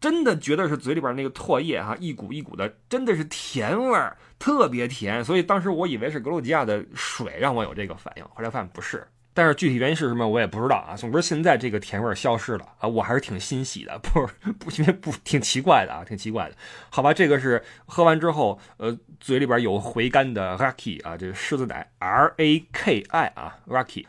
[0.00, 5.24] 真的觉得是嘴里边那个唾液哈，一股一股的，真的是甜味儿，特别甜。
[5.24, 9.04] 所以当时我以为是格鲁吉亚的水让我有这个反应，后来发现不是。
[9.36, 10.94] 但是具体原因是什么，我也不知道啊。
[10.94, 14.24] 总之现在这个甜味消失了啊，我还是挺欣喜的，不
[14.60, 16.54] 不，因为不挺奇怪的啊，挺奇怪的。
[16.88, 24.06] 好吧，这个是喝完之后，呃，嘴里边有回甘的 Raki 啊，这个狮子奶 R A K I 啊，Raki。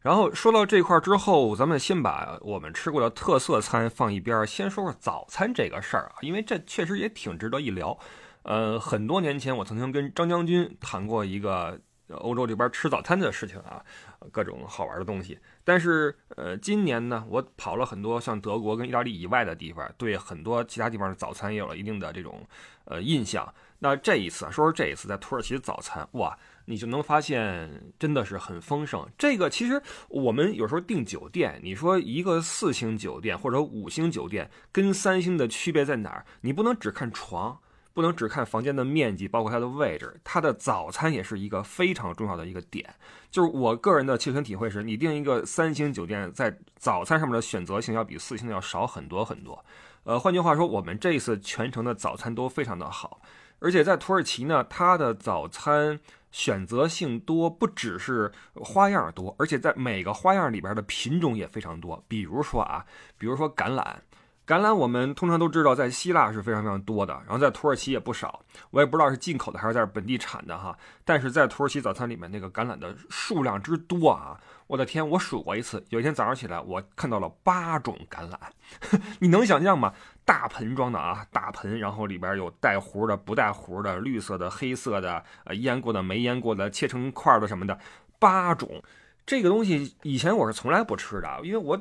[0.00, 7.98] 然后说到这块之后，咱们先把我们吃过的特色餐放一边，先说说早餐这个事儿啊，因为这确实也挺值得一聊。
[8.44, 11.78] 呃，很多年前我曾经跟张将军谈过一个。
[12.16, 13.82] 欧洲这边吃早餐的事情啊，
[14.30, 15.38] 各种好玩的东西。
[15.64, 22.46] 但是，呃，今年呢，我跑了很多像德国跟意大利以外的地方，对很多其他地方的早餐也有了一定的这种
[22.84, 23.52] 呃印象。
[23.78, 29.08] 那这一次说说这一次在土耳其的早餐，哇，你就能发现真的是很丰盛。
[29.18, 36.24] 这个其实我们有时候订酒店，你说一个四星酒店或者五星酒店跟三星的区别在哪儿？
[36.42, 37.58] 你不能只看床。
[37.94, 42.94] 不能只看房间的面积，包括它的位置，它的早餐也是一个非常重要的一个点。
[43.30, 49.64] 就是我个人的切身体会是，你订一个三星酒店，在早餐上面的选择性要比四星的要少很多很多。
[50.04, 53.20] 呃，换句话说，我们这一次全程的早餐都非常的好，
[53.58, 62.04] 而且在土耳其呢，它的早餐选择性多，不只是花样多，而且在每个花样里边的品种也非常多。
[62.08, 62.84] 比如说啊，
[63.18, 63.96] 比如说橄榄。
[64.44, 68.44] 橄榄我们通常都知道，在希腊是非常非常多的，然后在土耳其也不少。
[68.70, 70.76] 我也不知道是进口的还是在本地产的哈。
[71.04, 74.36] 但是在土耳其早餐里面，那个橄榄的数量之多啊！
[74.66, 78.36] 我的天，我数过一次，有一天早上起来，我看到了八种橄榄，
[79.20, 79.94] 你能想象吗？
[80.24, 87.78] 大盆装的啊，大盆，然后里边有带核的、不带核的、绿色的、黑色的、呃腌过的、没腌过的、切成块的什么的，
[88.18, 88.82] 八种。
[89.24, 91.80] 这个东西以前我是从来不吃的，因为我。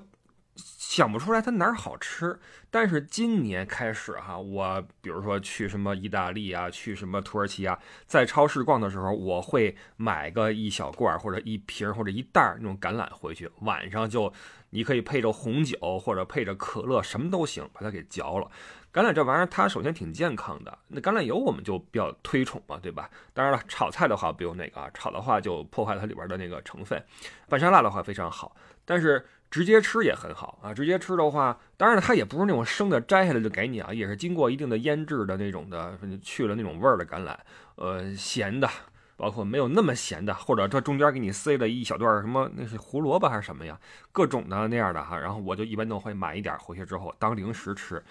[0.56, 2.38] 想不出来它哪儿好吃，
[2.70, 14.32] 但是今年开始哈，我比如说去什么意大利啊，去什么土耳其啊，在超市逛的时候，我会买个一小罐或者一瓶或者一袋那种橄榄回去，晚上就
[14.72, 18.52] 你可以配着红酒或者配着可乐，什么都行，把它给嚼了。
[18.92, 23.10] 橄榄这玩意儿它首先挺健康的，那橄榄油我们就比较推崇嘛，对吧？
[23.34, 27.02] 当然了，炒菜的话不用那个啊，炒的话就破坏它里边的那个成分。
[27.48, 29.26] 拌沙拉的话非常好，但是。
[29.52, 30.74] 直接吃也很好啊！
[30.74, 37.36] 直接吃的话，当然了，它也不是那种生的摘下来就给你啊，也是经过一定的腌制的那种的，去了那种味儿的橄榄，
[37.76, 38.70] 呃，咸的，
[39.18, 43.78] 包括没有那么咸的，或者它中间给你塞了一小段什么，那是胡萝卜还是什么呀？
[44.14, 48.02] 各种的那样的哈，然后我就一般都会买一点回去之后当零食吃。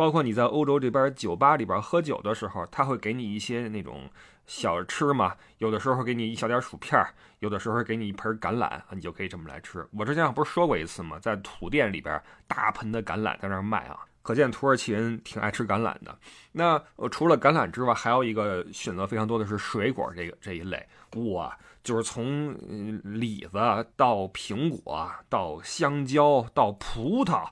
[0.00, 4.08] 包括你在欧洲这边酒吧里边喝酒的时候，他会给你一些那种
[4.46, 6.98] 小吃嘛，有的时候给你一小点薯片，
[7.40, 9.86] 有的时候给你一盆橄榄，你就可以这么来吃。
[9.92, 11.18] 我之前不是说过一次吗？
[11.20, 16.18] 在土店里边大盆的橄榄在那卖啊，可见土耳其人挺爱吃橄榄的。
[16.52, 20.88] 那除了橄榄之外，还有一个选择非常多的是水果这个这一类，
[21.34, 22.58] 哇，就是从
[23.04, 23.58] 李子
[23.96, 27.46] 到苹果到香蕉到葡萄。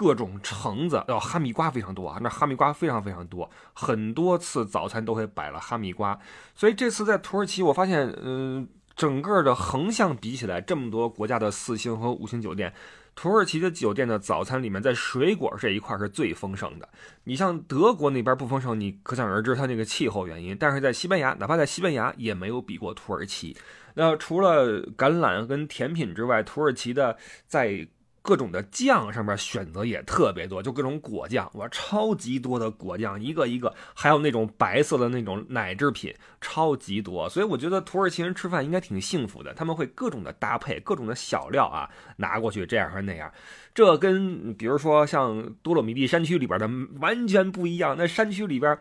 [0.00, 6.18] 各种橙子，哦，哈密瓜非常多啊，那哈密瓜非常非常多，很多次早餐都会摆了哈密瓜，
[6.54, 12.72] 所以这次在土耳其，我发现，嗯，整个的横向比起来，这么多国家的四星和五星酒店，
[13.14, 16.88] 土耳其的酒店的早餐里面，在水果这一块是最丰盛的。
[17.24, 20.56] 你像德国那边不丰盛，你可想而知，它那个气候原因。
[20.58, 23.54] 但是在西班牙，哪怕在西班牙，也没有比过土耳其。
[23.96, 27.86] 那除了橄榄跟甜品之外，土耳其的在
[28.22, 37.28] 各种的酱上面选择也特别多，就各种果酱，哇，超级多的果酱，一个一个，还有那种白色的那种奶制品，超级多。
[37.28, 43.32] 所以我觉得土耳其人吃饭应该挺幸福的，他们会各种的搭配，各种的小料啊拿过去，这样和那样。
[43.74, 46.68] 这跟比如说像多洛米蒂山区里边的
[47.00, 47.96] 完全不一样。
[47.96, 48.78] 那山区里边，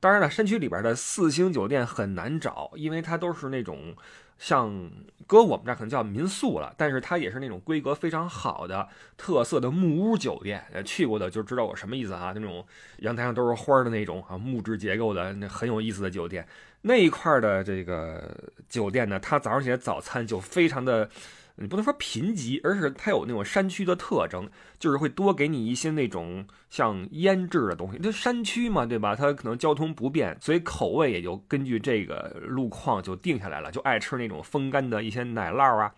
[0.00, 3.94] 当然了，山区里边的四星酒店很难找，因为它都是那种。
[4.42, 4.90] 像
[5.24, 10.64] 搁我们这可能叫民宿了，但是它也是那种规格非常好的特色的木屋酒店。
[10.84, 12.66] 去过的就知道我什么意思啊，那种
[12.98, 16.44] 阳台上都是花的那种啊，木质结构的那很有意思的酒店。
[16.80, 18.36] 那一块的这个
[18.68, 21.08] 酒店呢，它早上起来早餐就非常的。
[21.56, 24.48] 你不能说贫瘠，而是它有那种山区的特征，
[24.78, 27.98] 就是会多给你一些那种像腌制的东西。
[27.98, 29.14] 这山区嘛，对吧？
[29.14, 35.94] 它可能交通不便，所以口味也就根据这个路况就定下来了，就爱吃那种风干的一些奶酪啊，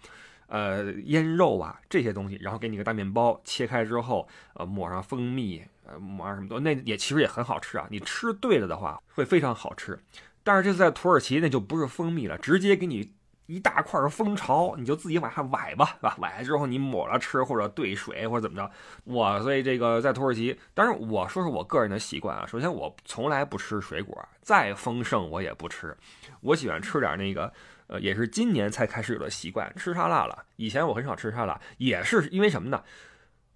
[0.49, 7.87] 呃，腌肉啊这些东西，然后给你个大面包，切开之后，呃，抹上蜂蜜，呃，抹上什么多，那也其实也很好吃啊。
[7.91, 9.99] 你吃对了的话，会非常好吃。
[10.43, 13.13] 但是这在土耳其那就不是蜂蜜了，直接给你。
[13.47, 16.17] 一大块蜂巢，你就自己往下崴吧，是吧？
[16.19, 18.71] 崴了之后你抹了吃，或者兑水，或者怎么着。
[19.05, 22.47] 我所以这个在土耳其，当然我说说我个人的习惯啊。
[22.47, 25.97] 首先我从来不吃水果，再丰盛我也不吃。
[26.41, 27.53] 我喜欢吃点那个，
[27.87, 30.45] 呃，也是今年才开始有的习惯，吃沙拉了。
[30.57, 32.83] 以前我很少吃沙拉，也是因为什么呢？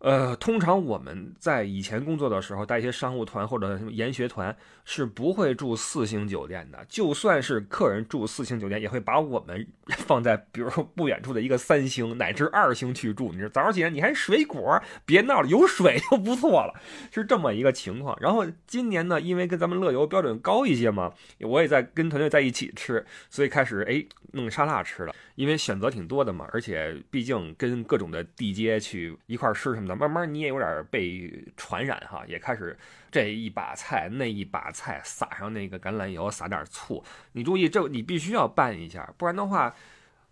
[0.00, 4.56] 呃，通常我们在以前工作的时候，带一些商务团或者什么研学团，
[4.90, 6.82] 是不会住四星酒店的。
[6.88, 9.66] 就算是客人住四星酒店，也会把我们
[10.06, 13.30] 放在比如说不远处的一个三星乃至二星去住。
[13.34, 16.72] 你说早上起来你还水果，别闹了，有水就不错了，
[17.12, 18.16] 是这么一个情况。
[18.18, 25.14] 然后今年呢，因为跟咱们乐游标准高一些嘛，我也在跟团队在一起吃，所以开始哎弄沙拉吃了。
[25.34, 32.76] 因为选择挺多的嘛，而且毕竟跟各种的地接去一块吃什么的，慢慢你也有点被传染哈，也开始
[33.10, 37.02] 这一把菜那一把菜，撒上那个橄榄油，撒点醋。
[37.32, 39.74] 你注意，这你必须要拌一下，不然的话，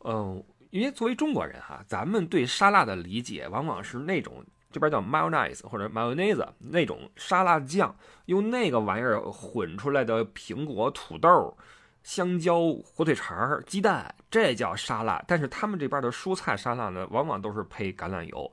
[0.04, 7.96] 嗯，因为作为中国人哈，咱们对沙拉的理解往往是那种这边叫 mayonnaise 或者 mayonnaise 那种沙拉酱，
[8.26, 11.56] 用那个玩意儿混出来的苹果、土豆。
[12.02, 15.20] 香蕉、火腿肠、鸡蛋，这叫沙拉。
[15.26, 18.52] 但是他们这边的蔬菜沙拉呢，往往都是配橄榄油，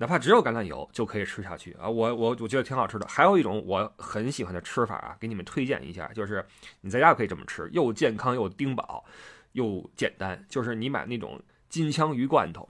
[0.00, 1.86] 哪怕只有橄榄油就可以吃下去啊。
[1.86, 3.06] 我我我觉得挺好吃的。
[3.06, 6.42] 还有一种我很喜欢的吃法啊，给你们推荐一下，就是
[6.80, 9.04] 你在家可以这么吃，又健康又丁饱
[9.52, 10.42] 又简单。
[10.48, 11.38] 就是你买那种
[11.68, 12.66] 金枪鱼罐头，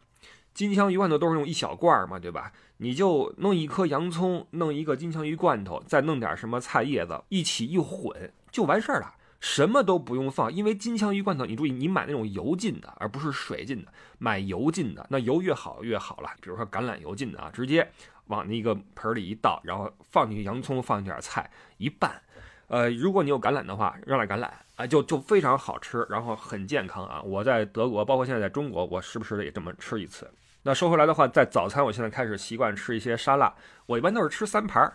[0.53, 2.53] 金枪鱼罐头都是用一小罐嘛，对吧？
[2.79, 9.15] 你就弄一颗洋葱，弄一个金枪鱼罐头，再弄点什么菜叶子，一起一混就完事儿了。
[9.41, 16.31] 什么都不用放，因为金枪鱼罐头，你注意，你买那种油浸的，而不是水浸的，买油浸的，那油越好越好了。
[16.43, 17.91] 比如说橄榄油浸的啊，直接
[18.27, 22.21] 往那个盆里一倒，然后放进去洋葱，放进点菜一拌。
[22.69, 27.23] 呃，如果你有橄榄的话，扔点橄榄啊，就就非常好吃，然后很健康啊。
[27.23, 30.31] 我在德国，包括现在在中国，我时不时的也这么吃一次。
[30.63, 33.55] 那说回来的话，在早餐，我现在开始习惯吃一些沙拉，
[33.87, 34.93] 我一般都是吃三盘儿，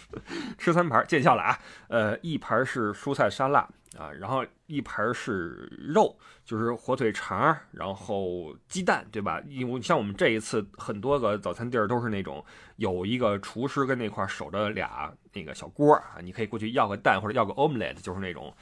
[0.58, 1.58] 吃三盘儿见效了啊。
[1.88, 3.68] 呃，一盘是蔬菜沙拉。
[3.96, 9.42] 啊，然后一盘是肉，就是火腿肠，然后鸡蛋，对吧？
[9.48, 12.44] 因为像我们这一次很多个早餐地儿都是那种
[12.76, 18.54] 有一个厨师跟那块守着俩那个小锅啊，你可以过去要个蛋或者要个 omelette，就是那种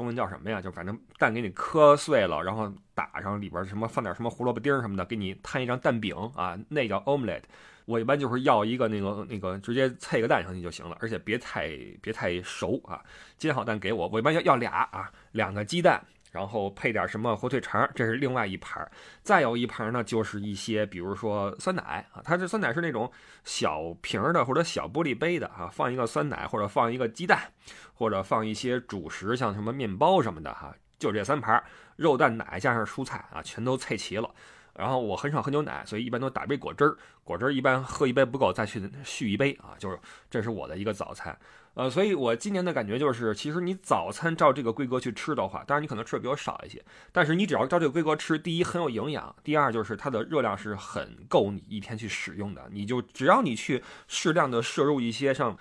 [0.00, 0.62] 中文叫什么呀？
[0.62, 7.42] 就反正蛋给你磕碎了，然后打上里边什么放点什么胡萝卜丁什么的，给你摊一张蛋饼啊，那叫 omelette。
[7.84, 11.68] 我一般就是要一个那个那个直接脆个蛋上去就行了，而且别太
[12.00, 13.02] 别太熟啊，
[13.36, 18.90] 煎好蛋给我，我一般要要俩啊，两个鸡蛋，然后配点什么火腿肠，这是另外一盘儿。
[19.22, 23.10] 再有一盘呢，就是一些比如说酸奶啊，它这酸奶是那种
[23.44, 27.52] 小瓶的或者小玻璃杯的啊，放一个酸奶或者放一个鸡蛋，
[27.94, 31.62] 或者放一些主食，像什么面包什么的哈，就这三盘
[31.96, 34.30] 肉蛋奶加上蔬菜啊，全都配齐了。
[34.72, 36.96] 然后我很少喝牛奶，所以一般都打杯果汁儿。
[37.24, 39.74] 果汁儿一般喝一杯不够，再去续一杯啊。
[39.78, 39.98] 就是
[40.30, 41.36] 这是我的一个早餐。
[41.74, 52.68] 呃，所以我今年的感觉就是，其实你早餐照这个规格去吃的话，当然你可能吃的比我少一些，但是你只要照这个规格吃，第一很有营养，第二就是它的热量是很够你一天去使用的。
[52.70, 55.56] 你就只要你去适量的摄入一些像。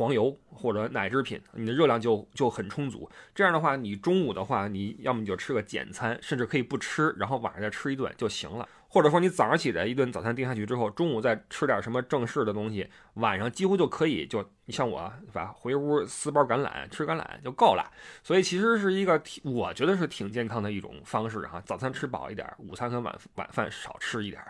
[0.00, 3.06] 黄油或者奶制品，你的热量就就很充足。
[3.34, 8.66] 这样的话，你中午的话，你要么你就吃个简餐，甚至可以不吃，然后晚上再吃一顿就行了。
[8.88, 17.84] 或者说你早上起来一顿早餐定下去之后，中午再吃点什么正式的东西，晚上几乎就可以就你像我对吧，回屋撕包橄榄吃橄榄就够了。
[18.22, 21.62] 所以其实是一个挺，我觉得是挺健康的一种方式哈。
[21.66, 24.42] 早餐吃饱一点，午餐和晚晚饭少吃一点。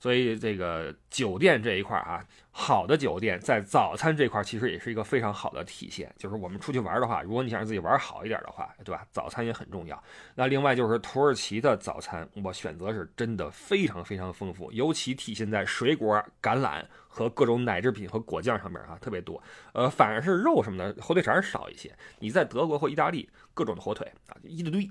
[0.00, 2.22] 所以这个酒店这一块啊，
[2.56, 6.14] 好的酒店在早餐这块其实也是一个非常好的体现。
[6.16, 9.04] 就是我们出去玩的话，如果你想让自己玩好一点的话，对吧？
[9.10, 10.00] 早餐也很重要。
[10.36, 19.42] 那另外就是土耳其的早餐，我选择是真的非常非常丰富，尤其体现在水果、橄榄和各种奶制品和果酱上面啊特别多。
[19.72, 21.92] 呃，反而是肉什么的，火腿肠少一些。
[22.20, 24.88] 你在德国或意大利，各种的火腿啊一大堆，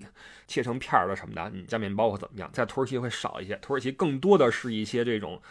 [0.47, 2.49] 切成片儿的什么的，你加面包或怎么样。
[2.51, 5.41] 在土耳其会少一些，土耳其更多的是一些这种，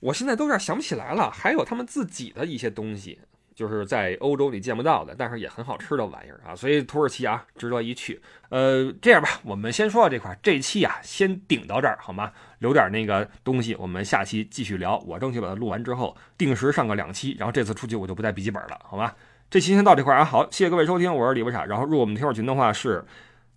[0.00, 3.20] 我现在都有点想不起来了，还有他们自己的一些东西。
[3.52, 8.18] 就是在欧洲你见不到的，但是也很好吃的玩意儿啊，所以土耳其啊值得一去。
[8.48, 12.32] 呃，这样吧，我们先说到这块，这期啊先顶到这儿好吗？
[12.60, 14.96] 留点那个东西，我们下期继续聊。
[15.00, 19.12] 我争取把它录完之后，定时上个两期，然后这次出去我就不带笔记本了，好吗？
[19.50, 21.66] 这期先到这块啊，好，谢谢各位收听，我是李不傻。
[21.66, 23.04] 然后入我们听友群的话是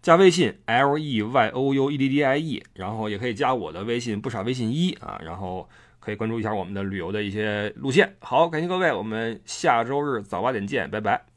[0.02, 5.70] 加微信 l e y o u e d d i e，然后也可以加我的微信不傻微信一啊，然后。
[6.04, 8.16] 可以关注一下我们的旅游的一些路线。
[8.20, 11.33] 好，感谢各位，我们下周日早八点见，拜拜。